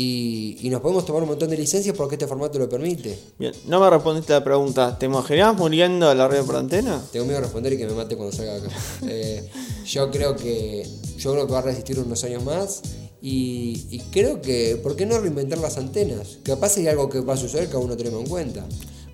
Y, 0.00 0.56
y 0.60 0.70
nos 0.70 0.80
podemos 0.80 1.04
tomar 1.04 1.22
un 1.22 1.30
montón 1.30 1.50
de 1.50 1.56
licencias 1.56 1.96
porque 1.96 2.14
este 2.14 2.28
formato 2.28 2.56
lo 2.56 2.68
permite. 2.68 3.18
Bien, 3.36 3.52
no 3.66 3.80
me 3.80 3.90
respondiste 3.90 4.32
a 4.32 4.38
la 4.38 4.44
pregunta. 4.44 4.96
¿Te 4.96 5.06
imaginás 5.06 5.56
muriendo 5.56 6.08
a 6.08 6.14
la 6.14 6.28
radio 6.28 6.46
por 6.46 6.54
antena? 6.54 7.02
Tengo 7.10 7.24
miedo 7.24 7.38
de 7.38 7.46
responder 7.46 7.72
y 7.72 7.78
que 7.78 7.86
me 7.88 7.94
mate 7.94 8.16
cuando 8.16 8.34
salga 8.34 8.54
acá. 8.54 8.68
Eh, 9.08 9.50
yo 9.86 10.08
creo 10.12 10.36
que 10.36 10.86
yo 11.16 11.32
creo 11.32 11.46
que 11.48 11.52
va 11.52 11.58
a 11.58 11.62
resistir 11.62 11.98
unos 11.98 12.22
años 12.22 12.44
más 12.44 12.82
y, 13.20 13.86
y 13.90 13.98
creo 14.12 14.40
que 14.40 14.78
¿por 14.80 14.94
qué 14.94 15.04
no 15.04 15.18
reinventar 15.18 15.58
las 15.58 15.78
antenas? 15.78 16.38
Capaz 16.44 16.76
hay 16.76 16.86
algo 16.86 17.08
que 17.08 17.18
va 17.18 17.34
a 17.34 17.36
suceder 17.36 17.68
que 17.68 17.74
aún 17.74 17.88
no 17.88 17.96
tenemos 17.96 18.20
en 18.20 18.28
cuenta. 18.28 18.64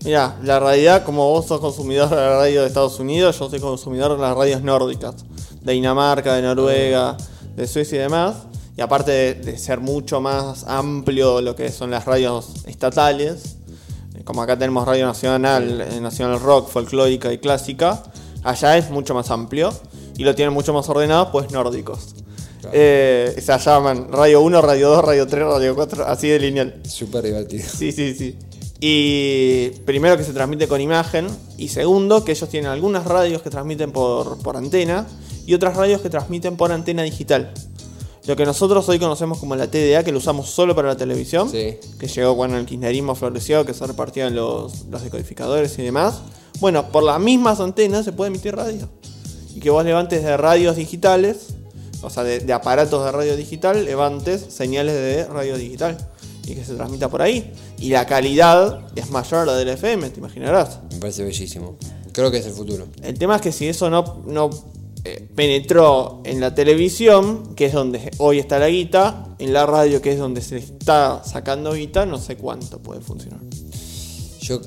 Mira, 0.04 0.38
la 0.42 0.60
realidad, 0.60 1.02
como 1.02 1.30
vos 1.30 1.46
sos 1.46 1.60
consumidor 1.60 2.10
de 2.10 2.16
la 2.16 2.36
radio 2.36 2.60
de 2.60 2.66
Estados 2.66 3.00
Unidos, 3.00 3.38
yo 3.38 3.48
soy 3.48 3.58
consumidor 3.58 4.16
de 4.16 4.18
las 4.20 4.36
radios 4.36 4.62
nórdicas, 4.62 5.14
de 5.62 5.72
Dinamarca, 5.72 6.34
de 6.34 6.42
Noruega, 6.42 7.16
de 7.56 7.66
Suecia 7.66 7.96
y 7.96 8.00
demás. 8.00 8.34
Y 8.76 8.80
aparte 8.80 9.12
de, 9.12 9.34
de 9.34 9.58
ser 9.58 9.80
mucho 9.80 10.20
más 10.20 10.64
amplio 10.66 11.40
lo 11.40 11.54
que 11.54 11.70
son 11.70 11.90
las 11.90 12.04
radios 12.04 12.64
estatales, 12.66 13.56
eh, 14.14 14.22
como 14.24 14.42
acá 14.42 14.58
tenemos 14.58 14.86
Radio 14.86 15.06
Nacional, 15.06 15.80
eh, 15.80 16.00
Nacional 16.00 16.40
Rock, 16.40 16.68
folclórica 16.68 17.32
y 17.32 17.38
clásica, 17.38 18.02
allá 18.42 18.76
es 18.76 18.90
mucho 18.90 19.14
más 19.14 19.30
amplio 19.30 19.72
y 20.16 20.24
lo 20.24 20.34
tienen 20.34 20.54
mucho 20.54 20.72
más 20.72 20.88
ordenado, 20.88 21.30
pues 21.32 21.50
nórdicos. 21.50 22.14
Claro. 22.60 22.70
Eh, 22.72 23.34
se 23.38 23.58
llaman 23.58 24.10
Radio 24.10 24.40
1, 24.40 24.62
Radio 24.62 24.90
2, 24.90 25.04
Radio 25.04 25.26
3, 25.26 25.44
Radio 25.44 25.74
4, 25.74 26.06
así 26.06 26.28
de 26.28 26.38
lineal. 26.38 26.80
Súper 26.88 27.24
divertido. 27.24 27.64
Sí, 27.68 27.92
sí, 27.92 28.14
sí. 28.14 28.38
Y 28.80 29.70
primero 29.84 30.16
que 30.16 30.24
se 30.24 30.32
transmite 30.32 30.68
con 30.68 30.80
imagen. 30.80 31.26
Y 31.56 31.68
segundo 31.68 32.24
que 32.24 32.32
ellos 32.32 32.48
tienen 32.48 32.70
algunas 32.70 33.04
radios 33.04 33.42
que 33.42 33.50
transmiten 33.50 33.92
por, 33.92 34.38
por 34.38 34.56
antena 34.56 35.06
y 35.46 35.54
otras 35.54 35.76
radios 35.76 36.00
que 36.00 36.10
transmiten 36.10 36.56
por 36.56 36.72
antena 36.72 37.02
digital. 37.02 37.52
Lo 38.26 38.36
que 38.36 38.46
nosotros 38.46 38.88
hoy 38.88 38.98
conocemos 38.98 39.38
como 39.38 39.54
la 39.54 39.70
TDA, 39.70 40.02
que 40.02 40.10
lo 40.12 40.18
usamos 40.18 40.48
solo 40.48 40.74
para 40.74 40.88
la 40.88 40.96
televisión, 40.96 41.50
Sí. 41.50 41.76
que 41.98 42.06
llegó 42.06 42.36
cuando 42.36 42.56
el 42.56 42.64
kirchnerismo 42.64 43.14
floreció, 43.14 43.66
que 43.66 43.74
se 43.74 43.86
repartían 43.86 44.34
los, 44.34 44.86
los 44.86 45.02
decodificadores 45.02 45.78
y 45.78 45.82
demás. 45.82 46.20
Bueno, 46.60 46.90
por 46.90 47.02
las 47.02 47.20
mismas 47.20 47.60
antenas 47.60 48.04
se 48.04 48.12
puede 48.12 48.28
emitir 48.30 48.56
radio. 48.56 48.88
Y 49.54 49.60
que 49.60 49.68
vos 49.70 49.84
levantes 49.84 50.22
de 50.22 50.36
radios 50.38 50.76
digitales, 50.76 51.48
o 52.02 52.08
sea, 52.08 52.24
de, 52.24 52.40
de 52.40 52.52
aparatos 52.52 53.04
de 53.04 53.12
radio 53.12 53.36
digital, 53.36 53.84
levantes 53.84 54.44
señales 54.48 54.94
de 54.94 55.26
radio 55.26 55.56
digital. 55.58 55.96
Y 56.46 56.54
que 56.54 56.64
se 56.64 56.74
transmita 56.74 57.08
por 57.08 57.20
ahí. 57.22 57.52
Y 57.78 57.90
la 57.90 58.06
calidad 58.06 58.80
es 58.96 59.10
mayor 59.10 59.40
a 59.40 59.46
la 59.46 59.56
del 59.56 59.68
FM, 59.68 60.10
te 60.10 60.20
imaginarás. 60.20 60.78
Me 60.92 60.98
parece 60.98 61.24
bellísimo. 61.24 61.76
Creo 62.12 62.30
que 62.30 62.38
es 62.38 62.46
el 62.46 62.52
futuro. 62.52 62.86
El 63.02 63.18
tema 63.18 63.36
es 63.36 63.42
que 63.42 63.50
si 63.52 63.66
eso 63.68 63.88
no, 63.90 64.22
no 64.26 64.50
penetró 65.34 66.22
en 66.24 66.40
la 66.40 66.54
televisión, 66.54 67.54
que 67.54 67.66
es 67.66 67.72
donde 67.72 68.10
hoy 68.18 68.38
está 68.38 68.58
la 68.58 68.68
guita, 68.68 69.36
en 69.38 69.52
la 69.52 69.66
radio, 69.66 70.00
que 70.00 70.12
es 70.12 70.18
donde 70.18 70.40
se 70.40 70.56
está 70.56 71.22
sacando 71.24 71.72
guita, 71.74 72.06
no 72.06 72.18
sé 72.18 72.36
cuánto 72.36 72.78
puede 72.80 73.00
funcionar. 73.00 73.40
Yo 74.40 74.60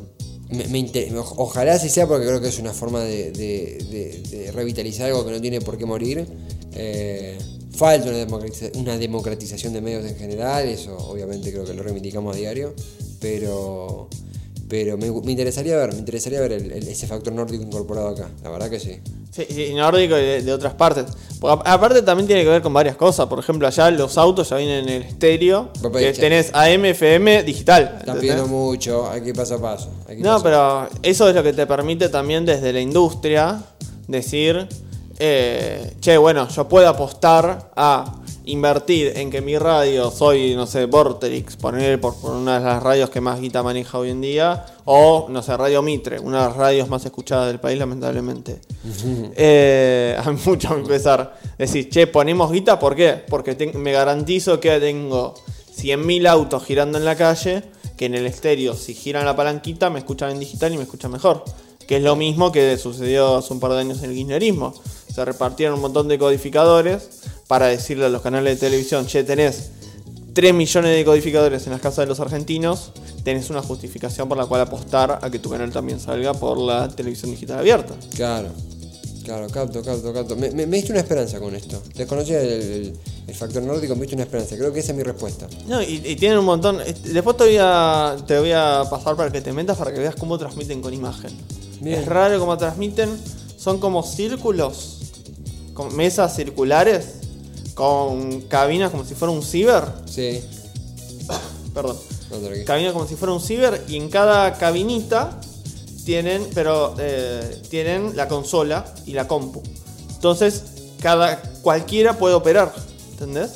me, 0.49 0.65
me 0.67 0.89
ojalá 1.37 1.73
así 1.73 1.89
sea 1.89 2.07
porque 2.07 2.25
creo 2.25 2.39
que 2.41 2.47
es 2.47 2.59
una 2.59 2.73
forma 2.73 3.01
de 3.01 4.51
revitalizar 4.53 5.07
algo 5.07 5.25
que 5.25 5.31
no 5.31 5.41
tiene 5.41 5.59
por 5.61 5.77
qué 5.77 5.85
morir. 5.85 6.25
Eh, 6.73 7.37
falta 7.71 8.09
una, 8.09 8.17
democratiza- 8.17 8.71
una 8.75 8.97
democratización 8.97 9.73
de 9.73 9.81
medios 9.81 10.05
en 10.05 10.15
general, 10.17 10.67
eso 10.67 10.95
obviamente 10.97 11.51
creo 11.51 11.65
que 11.65 11.73
lo 11.73 11.83
reivindicamos 11.83 12.35
a 12.35 12.39
diario, 12.39 12.73
pero 13.19 14.07
pero 14.69 14.97
me, 14.97 15.09
me 15.11 15.31
interesaría 15.31 15.77
ver, 15.77 15.93
me 15.93 15.99
interesaría 15.99 16.39
ver 16.41 16.51
el- 16.53 16.71
el- 16.71 16.87
ese 16.87 17.07
factor 17.07 17.31
nórdico 17.33 17.63
incorporado 17.63 18.09
acá, 18.09 18.29
la 18.43 18.49
verdad 18.49 18.69
que 18.69 18.79
sí. 18.79 18.99
Sí, 19.31 19.45
y 19.71 19.73
nórdico 19.75 20.17
y 20.17 20.21
de, 20.21 20.41
de 20.41 20.53
otras 20.53 20.73
partes. 20.73 21.05
Porque 21.39 21.61
aparte 21.69 22.01
también 22.01 22.25
tiene 22.27 22.43
que 22.43 22.49
ver 22.49 22.61
con 22.63 22.73
varias 22.73 22.95
cosas. 22.95 23.27
Por 23.27 23.37
ejemplo, 23.39 23.67
allá 23.67 23.91
los 23.91 24.17
autos 24.17 24.49
ya 24.49 24.57
vienen 24.57 24.89
en 24.89 24.89
el 24.89 25.01
estéreo. 25.03 25.69
Que 25.73 26.13
tenés 26.21 26.49
AM, 26.53 26.85
FM, 26.85 27.43
digital. 27.43 27.97
Están 27.99 28.19
pidiendo 28.19 28.47
mucho, 28.47 29.09
hay 29.09 29.21
que 29.21 29.29
ir 29.29 29.35
paso 29.35 29.55
a 29.55 29.61
paso. 29.61 29.91
No, 30.17 30.23
paso 30.31 30.43
pero 30.43 30.89
eso 31.03 31.29
es 31.29 31.35
lo 31.35 31.43
que 31.43 31.53
te 31.53 31.67
permite 31.67 32.09
también 32.09 32.45
desde 32.45 32.73
la 32.73 32.81
industria 32.81 33.61
decir, 34.07 34.67
eh, 35.19 35.93
che, 35.99 36.17
bueno, 36.17 36.47
yo 36.49 36.67
puedo 36.67 36.87
apostar 36.89 37.71
a 37.75 38.15
invertir 38.47 39.13
en 39.15 39.29
que 39.29 39.41
mi 39.41 39.57
radio, 39.57 40.09
soy, 40.11 40.55
no 40.55 40.65
sé, 40.67 40.85
Vorterix, 40.85 41.55
poner 41.55 41.99
por, 42.01 42.15
por 42.15 42.31
una 42.31 42.59
de 42.59 42.65
las 42.65 42.81
radios 42.81 43.09
que 43.09 43.21
más 43.21 43.39
guita 43.39 43.61
maneja 43.63 43.97
hoy 43.97 44.09
en 44.11 44.21
día, 44.21 44.65
o, 44.85 45.27
no 45.29 45.41
sé, 45.43 45.55
Radio 45.55 45.81
Mitre, 45.81 46.19
una 46.19 46.41
de 46.41 46.47
las 46.47 46.57
radios 46.57 46.89
más 46.89 47.05
escuchadas 47.05 47.47
del 47.47 47.59
país, 47.59 47.77
lamentablemente. 47.77 48.59
Eh, 49.35 50.15
a 50.23 50.31
mucho 50.31 50.69
a 50.73 50.77
mi 50.77 50.87
pesar. 50.87 51.37
Decir, 51.57 51.89
che, 51.89 52.07
ponemos 52.07 52.51
guita, 52.51 52.79
¿por 52.79 52.95
qué? 52.95 53.13
Porque 53.29 53.55
te- 53.55 53.73
me 53.73 53.91
garantizo 53.91 54.59
que 54.59 54.79
tengo 54.79 55.33
100.000 55.77 56.27
autos 56.27 56.63
girando 56.65 56.97
en 56.97 57.05
la 57.05 57.15
calle, 57.15 57.63
que 57.97 58.05
en 58.05 58.15
el 58.15 58.25
estéreo, 58.25 58.73
si 58.75 58.93
giran 58.93 59.25
la 59.25 59.35
palanquita, 59.35 59.89
me 59.89 59.99
escuchan 59.99 60.31
en 60.31 60.39
digital 60.39 60.73
y 60.73 60.77
me 60.77 60.83
escuchan 60.83 61.11
mejor. 61.11 61.43
Que 61.87 61.97
es 61.97 62.03
lo 62.03 62.15
mismo 62.15 62.51
que 62.51 62.77
sucedió 62.77 63.37
hace 63.37 63.53
un 63.53 63.59
par 63.59 63.71
de 63.71 63.79
años 63.79 63.99
en 64.03 64.09
el 64.11 64.15
kirchnerismo. 64.15 64.73
Se 65.17 65.25
repartieron 65.25 65.73
un 65.77 65.81
montón 65.81 66.07
de 66.07 66.19
codificadores 66.19 67.09
para 67.47 67.65
decirle 67.65 68.05
a 68.05 68.09
los 68.09 68.21
canales 68.21 68.59
de 68.59 68.67
televisión, 68.67 69.07
che, 69.07 69.23
tenés 69.23 69.71
3 70.33 70.53
millones 70.53 70.95
de 70.95 71.03
codificadores 71.03 71.65
en 71.65 71.71
las 71.71 71.81
casas 71.81 72.05
de 72.05 72.05
los 72.05 72.19
argentinos, 72.19 72.91
tenés 73.23 73.49
una 73.49 73.63
justificación 73.63 74.29
por 74.29 74.37
la 74.37 74.45
cual 74.45 74.61
apostar 74.61 75.17
a 75.19 75.31
que 75.31 75.39
tu 75.39 75.49
canal 75.49 75.71
también 75.71 75.99
salga 75.99 76.35
por 76.35 76.59
la 76.59 76.87
televisión 76.89 77.31
digital 77.31 77.57
abierta. 77.57 77.95
Claro, 78.15 78.49
claro, 79.25 79.47
capto, 79.49 79.81
capto, 79.81 80.13
capto. 80.13 80.35
Me, 80.35 80.51
me, 80.51 80.67
me 80.67 80.77
diste 80.77 80.91
una 80.91 81.01
esperanza 81.01 81.39
con 81.39 81.55
esto. 81.55 81.81
Desconocía 81.95 82.39
el, 82.39 82.49
el- 82.51 82.93
el 83.25 83.33
factor 83.33 83.63
nórdico, 83.63 83.95
me 83.95 84.01
diste 84.01 84.13
una 84.15 84.23
esperanza. 84.25 84.55
Creo 84.55 84.71
que 84.71 84.81
esa 84.81 84.91
es 84.91 84.97
mi 84.99 85.03
respuesta. 85.03 85.47
No, 85.67 85.81
y, 85.81 85.99
y 86.05 86.15
tienen 86.15 86.37
un 86.37 86.45
montón. 86.45 86.79
este, 86.81 87.09
Después 87.09 87.35
te 87.37 87.43
voy, 87.45 87.57
a, 87.59 88.15
te 88.27 88.37
voy 88.37 88.51
a 88.51 88.83
pasar 88.87 89.15
para 89.15 89.31
que 89.31 89.41
te 89.41 89.51
metas 89.51 89.77
para 89.79 89.91
que 89.91 89.99
veas 89.99 90.13
cómo 90.15 90.37
transmiten 90.37 90.79
con 90.79 90.93
imagen. 90.93 91.31
Bien. 91.81 92.01
Es 92.01 92.05
raro 92.05 92.37
cómo 92.39 92.55
transmiten. 92.55 93.09
Son 93.57 93.79
como 93.79 94.03
círculos, 94.03 94.96
con 95.77 95.95
mesas 95.95 96.35
circulares, 96.35 97.05
con 97.75 98.41
cabinas 98.41 98.89
como 98.89 99.05
si 99.05 99.13
fuera 99.13 99.31
un 99.31 99.43
ciber. 99.43 99.83
Sí, 100.07 100.41
Perdón. 101.75 101.95
no 102.31 102.37
te 102.37 102.49
lo 102.49 102.65
Cabina 102.65 102.91
como 102.93 103.07
si 103.07 103.15
fuera 103.15 103.31
un 103.31 103.39
ciber 103.39 103.85
y 103.87 103.95
en 103.95 104.09
cada 104.09 104.57
cabinita 104.57 105.39
tienen, 106.03 106.47
pero 106.55 106.95
eh, 106.97 107.61
tienen 107.69 108.17
la 108.17 108.27
consola 108.27 108.91
y 109.05 109.13
la 109.13 109.27
compu. 109.27 109.61
Entonces, 110.15 110.63
cada 110.99 111.39
cualquiera 111.61 112.17
puede 112.17 112.33
operar, 112.33 112.73
¿entendés? 113.11 113.51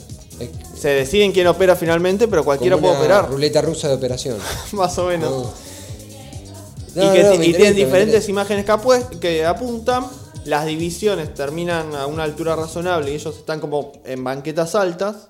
Se 0.79 0.89
deciden 0.89 1.31
quién 1.31 1.47
opera 1.47 1.75
finalmente, 1.75 2.27
pero 2.27 2.43
cualquiera 2.43 2.75
como 2.75 2.89
puede 2.89 2.99
operar, 2.99 3.29
Ruleta 3.29 3.63
rusa 3.63 3.87
de 3.87 3.95
operación. 3.95 4.37
más 4.73 4.95
o 4.99 5.07
menos. 5.07 5.47
No. 6.93 7.03
y 7.03 7.13
que 7.13 7.23
tienen 7.39 7.75
diferentes 7.75 8.29
imágenes 8.29 8.65
que 9.19 9.43
apuntan, 9.43 10.05
las 10.45 10.65
divisiones 10.65 11.33
terminan 11.33 11.95
a 11.95 12.07
una 12.07 12.23
altura 12.23 12.55
razonable 12.55 13.11
y 13.11 13.15
ellos 13.15 13.37
están 13.37 13.59
como 13.59 13.91
en 14.05 14.23
banquetas 14.23 14.75
altas, 14.75 15.27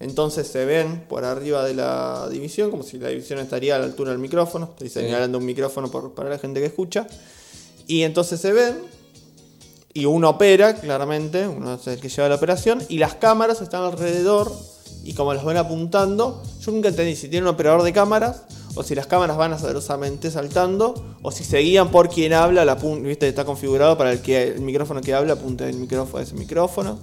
entonces 0.00 0.46
se 0.46 0.64
ven 0.64 1.04
por 1.08 1.24
arriba 1.24 1.64
de 1.64 1.74
la 1.74 2.28
división, 2.30 2.70
como 2.70 2.82
si 2.82 2.98
la 2.98 3.08
división 3.08 3.38
estaría 3.38 3.76
a 3.76 3.78
la 3.78 3.84
altura 3.86 4.10
del 4.10 4.18
micrófono, 4.20 4.66
estoy 4.72 4.88
Sí. 4.88 4.94
señalando 5.00 5.38
un 5.38 5.44
micrófono 5.44 5.90
por- 5.90 6.14
para 6.14 6.30
la 6.30 6.38
gente 6.38 6.60
que 6.60 6.66
escucha, 6.66 7.06
y 7.86 8.02
entonces 8.02 8.40
se 8.40 8.52
ven, 8.52 8.78
y 9.92 10.04
uno 10.06 10.30
opera, 10.30 10.74
claramente, 10.74 11.46
uno 11.46 11.74
es 11.74 11.86
el 11.86 12.00
que 12.00 12.08
lleva 12.08 12.28
la 12.28 12.34
operación, 12.34 12.82
y 12.88 12.98
las 12.98 13.14
cámaras 13.14 13.60
están 13.60 13.82
alrededor, 13.82 14.52
y 15.04 15.14
como 15.14 15.34
los 15.34 15.44
ven 15.44 15.56
apuntando, 15.56 16.42
yo 16.60 16.72
nunca 16.72 16.88
entendí 16.88 17.14
si 17.16 17.28
tiene 17.28 17.46
un 17.46 17.54
operador 17.54 17.82
de 17.82 17.92
cámaras 17.92 18.42
o 18.74 18.82
si 18.82 18.94
las 18.94 19.06
cámaras 19.06 19.36
van 19.36 19.52
azarosamente 19.52 20.30
saltando, 20.30 20.94
o 21.22 21.30
si 21.30 21.44
se 21.44 21.58
guían 21.58 21.90
por 21.90 22.08
quien 22.08 22.32
habla, 22.32 22.64
la 22.64 22.74
viste, 22.74 23.28
está 23.28 23.44
configurado 23.44 23.96
para 23.96 24.12
el 24.12 24.20
que 24.20 24.48
el 24.48 24.60
micrófono 24.60 25.00
que 25.00 25.14
habla 25.14 25.34
apunte 25.34 25.68
el 25.68 25.76
micrófono 25.76 26.18
a 26.18 26.22
ese 26.22 26.34
micrófono. 26.34 26.98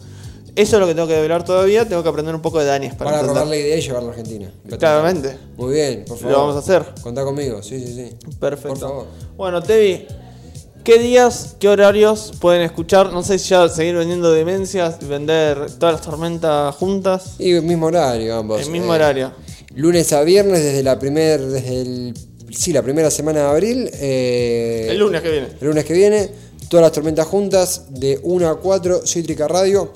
Eso 0.53 0.75
es 0.75 0.81
lo 0.81 0.87
que 0.87 0.93
tengo 0.93 1.07
que 1.07 1.13
develar 1.13 1.45
todavía, 1.45 1.87
tengo 1.87 2.03
que 2.03 2.09
aprender 2.09 2.35
un 2.35 2.41
poco 2.41 2.59
de 2.59 2.65
Danies 2.65 2.93
para, 2.95 3.11
Para 3.11 3.23
robar 3.23 3.47
la 3.47 3.55
idea 3.55 3.77
y 3.77 3.81
llevarla 3.81 4.09
a 4.09 4.11
Argentina. 4.11 4.51
Claramente. 4.77 5.37
Muy 5.55 5.73
bien, 5.73 6.03
por 6.05 6.17
favor. 6.17 6.31
Lo 6.31 6.39
vamos 6.39 6.55
a 6.57 6.59
hacer. 6.59 6.85
Contá 7.01 7.23
conmigo, 7.23 7.63
sí, 7.63 7.79
sí, 7.79 7.93
sí. 7.93 8.29
Perfecto. 8.37 8.79
Por 8.79 8.89
favor. 8.89 9.05
Bueno, 9.37 9.63
Tevi, 9.63 10.07
¿qué 10.83 10.99
días, 10.99 11.55
qué 11.57 11.69
horarios 11.69 12.33
pueden 12.41 12.63
escuchar? 12.63 13.13
No 13.13 13.23
sé 13.23 13.39
si 13.39 13.49
ya 13.49 13.69
seguir 13.69 13.95
vendiendo 13.95 14.29
demencias, 14.29 15.07
vender 15.07 15.71
todas 15.79 15.95
las 15.95 16.01
tormentas 16.01 16.75
juntas. 16.75 17.35
Y 17.39 17.51
el 17.53 17.63
mismo 17.63 17.85
horario, 17.85 18.35
ambos. 18.35 18.61
El 18.61 18.71
mismo 18.71 18.91
eh, 18.91 18.95
horario. 18.97 19.31
Lunes 19.75 20.11
a 20.13 20.23
viernes 20.23 20.63
desde 20.63 20.83
la 20.83 20.99
primer, 20.99 21.39
desde 21.41 21.81
el, 21.81 22.13
sí, 22.51 22.73
la 22.73 22.81
primera 22.81 23.09
semana 23.09 23.41
de 23.41 23.45
abril. 23.47 23.89
eh, 23.93 24.87
El 24.89 24.97
lunes 24.99 25.21
que 25.21 25.31
viene. 25.31 25.47
El 25.59 25.67
lunes 25.67 25.85
que 25.85 25.93
viene, 25.93 26.29
todas 26.69 26.83
las 26.83 26.91
tormentas 26.91 27.25
juntas, 27.27 27.83
de 27.89 28.19
1 28.23 28.49
a 28.49 28.59
4, 28.59 29.05
Cítrica 29.05 29.47
Radio, 29.47 29.91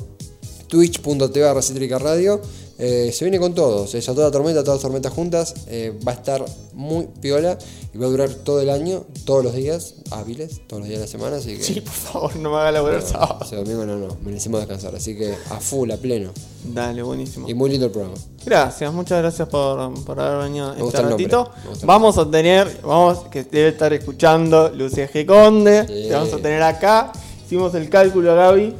twitch.tv 0.67 1.62
Cítrica 1.62 2.00
Radio. 2.00 2.41
Eh, 2.77 3.12
se 3.13 3.24
viene 3.24 3.39
con 3.39 3.53
todo, 3.55 3.88
se 3.88 4.01
toda 4.01 4.29
tormenta, 4.32 4.62
todas 4.62 4.77
las 4.77 4.82
tormentas 4.82 5.13
juntas. 5.13 5.53
eh, 5.67 5.98
va 6.05 6.12
a 6.12 6.15
estar 6.15 6.44
muy 6.74 7.08
piola 7.22 7.58
y 7.94 7.98
va 7.98 8.08
a 8.08 8.10
durar 8.10 8.29
todo 8.29 8.60
el 8.60 8.70
año, 8.70 9.05
todos 9.24 9.46
los 9.46 9.53
días 9.53 9.96
hábiles, 10.12 10.60
todos 10.67 10.82
los 10.82 10.89
días 10.89 11.00
de 11.00 11.05
la 11.05 11.12
semana. 11.12 11.38
Así 11.38 11.55
que 11.55 11.63
Sí, 11.63 11.79
por 11.79 11.94
favor, 11.94 12.36
no 12.36 12.50
me 12.51 12.58
haga 12.58 12.74
laburar 12.74 13.01
sábado. 13.01 13.39
ese 13.46 13.55
domingo 13.55 13.86
no, 13.86 13.98
no, 13.98 14.17
merecemos 14.25 14.60
descansar. 14.60 14.94
Así 14.94 15.15
que 15.15 15.34
a 15.50 15.60
full, 15.62 15.89
a 15.91 15.98
pleno. 15.98 16.32
Dale, 16.65 17.01
buenísimo. 17.01 17.48
Y 17.48 17.53
muy 17.53 17.70
lindo 17.70 17.86
el 17.86 17.91
programa. 17.94 18.17
Gracias, 18.46 18.91
muchas 18.91 19.20
gracias 19.22 19.48
por, 19.48 19.94
por 20.03 20.20
haber 20.20 20.50
venido 20.50 20.74
este 20.74 21.01
ratito. 21.01 21.51
me 21.63 21.70
gusta 21.70 21.82
el 21.84 21.88
Vamos 21.88 22.17
a 22.17 22.29
tener, 22.29 22.82
vamos, 22.84 23.20
que 23.32 23.44
debe 23.46 23.70
estar 23.70 23.94
escuchando 23.94 24.70
Lucía 24.70 25.10
G. 25.10 25.25
Conde. 25.25 25.88
Sí. 25.88 26.08
Te 26.10 26.13
vamos 26.13 26.34
a 26.34 26.38
tener 26.38 26.62
acá. 26.62 27.13
Hicimos 27.46 27.74
el 27.75 27.89
cálculo, 27.89 28.36
Gaby. 28.36 28.75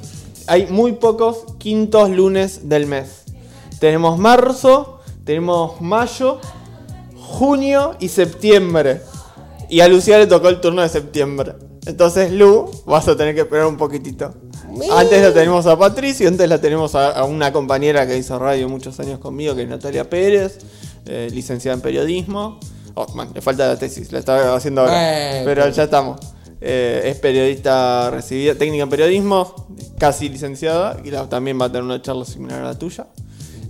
Hay 0.48 0.68
muy 0.68 0.94
pocos 0.94 1.46
quintos 1.58 2.10
lunes 2.10 2.68
del 2.68 2.88
mes. 2.88 3.25
Tenemos 3.86 4.18
marzo, 4.18 4.98
tenemos 5.26 5.80
mayo, 5.80 6.40
junio 7.16 7.96
y 8.00 8.08
septiembre. 8.10 9.02
Y 9.70 9.82
a 9.82 9.88
Lucía 9.88 10.18
le 10.18 10.26
tocó 10.26 10.50
el 10.50 10.60
turno 10.60 10.82
de 10.82 10.90
septiembre. 10.90 11.54
Entonces, 11.86 12.32
Lu, 12.32 12.72
vas 12.88 13.08
a 13.08 13.16
tener 13.16 13.36
que 13.36 13.42
esperar 13.42 13.68
un 13.68 13.78
poquitito. 13.78 14.34
Antes 14.92 15.22
la 15.22 15.32
tenemos 15.32 15.68
a 15.68 15.78
Patricio, 15.78 16.28
antes 16.28 16.50
la 16.50 16.60
tenemos 16.60 16.96
a, 16.96 17.12
a 17.12 17.26
una 17.26 17.54
compañera 17.54 18.08
que 18.08 18.18
hizo 18.18 18.40
radio 18.40 18.68
muchos 18.70 19.00
años 19.00 19.20
conmigo, 19.20 19.54
que 19.56 19.62
es 19.62 19.70
Natalia 19.70 20.10
Pérez, 20.10 20.58
eh, 21.06 21.30
licenciada 21.32 21.76
en 21.76 21.82
periodismo. 21.82 22.60
Oh, 22.96 23.06
man, 23.14 23.30
le 23.36 23.42
falta 23.44 23.68
la 23.68 23.78
tesis, 23.78 24.12
la 24.12 24.18
estaba 24.18 24.56
haciendo 24.56 24.82
ahora. 24.82 24.94
Pero 25.46 25.70
ya 25.70 25.84
estamos. 25.84 26.20
Eh, 26.60 27.04
es 27.06 27.18
periodista 27.18 28.10
recibida, 28.10 28.56
técnica 28.56 28.82
en 28.86 28.90
periodismo, 28.90 29.68
casi 30.00 30.28
licenciada, 30.28 30.98
y 31.04 31.12
la- 31.12 31.30
también 31.30 31.62
va 31.62 31.66
a 31.66 31.70
tener 31.70 31.84
una 31.84 32.02
charla 32.02 32.26
similar 32.26 32.62
a 32.62 32.66
la 32.70 32.80
tuya. 32.80 33.06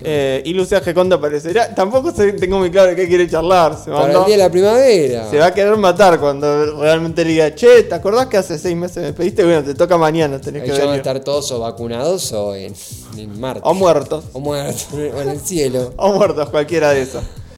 Eh, 0.08 0.42
y 0.46 0.54
Lucía 0.54 0.82
Geconda 0.82 1.16
aparecerá. 1.16 1.74
Tampoco 1.74 2.12
sé- 2.12 2.34
tengo 2.34 2.60
muy 2.60 2.70
claro 2.72 2.90
de 2.90 2.96
qué 2.96 3.08
quiere 3.08 3.28
charlar. 3.30 3.76
Se, 3.78 3.90
Para 3.92 4.04
mandó- 4.04 4.20
el 4.22 4.26
día 4.28 4.38
de 4.38 4.44
la 4.44 4.50
primavera. 4.52 5.30
se 5.30 5.38
va 5.40 5.48
a 5.48 5.54
querer 5.54 5.76
matar 5.78 6.20
cuando 6.20 6.80
realmente 6.80 7.24
le 7.26 7.32
diga, 7.32 7.56
che, 7.56 7.84
¿te 7.84 7.96
acordás 7.96 8.28
que 8.28 8.38
hace 8.38 8.58
seis 8.60 8.76
meses 8.76 9.04
me 9.04 9.14
pediste? 9.14 9.44
Bueno, 9.44 9.64
te 9.64 9.74
toca 9.74 9.98
mañana, 9.98 10.40
tenés 10.40 10.62
Ahí 10.64 10.68
que 10.70 10.74
ya 10.74 10.80
van 10.82 10.88
a 10.90 10.92
venir. 10.92 11.02
estar 11.02 11.20
todos 11.22 11.52
o 11.52 11.60
vacunados 11.60 12.32
o 12.34 12.54
en, 12.56 12.74
en 13.18 13.40
Marte. 13.40 13.62
O 13.64 13.74
muertos. 13.74 14.26
O 14.34 14.40
muertos, 14.40 14.88
o 14.94 14.98
en 15.22 15.30
el 15.30 15.40
cielo. 15.40 15.94
O 15.98 16.14
muertos, 16.14 16.50
cualquiera 16.50 16.92
de 16.92 17.02
esos. 17.02 17.24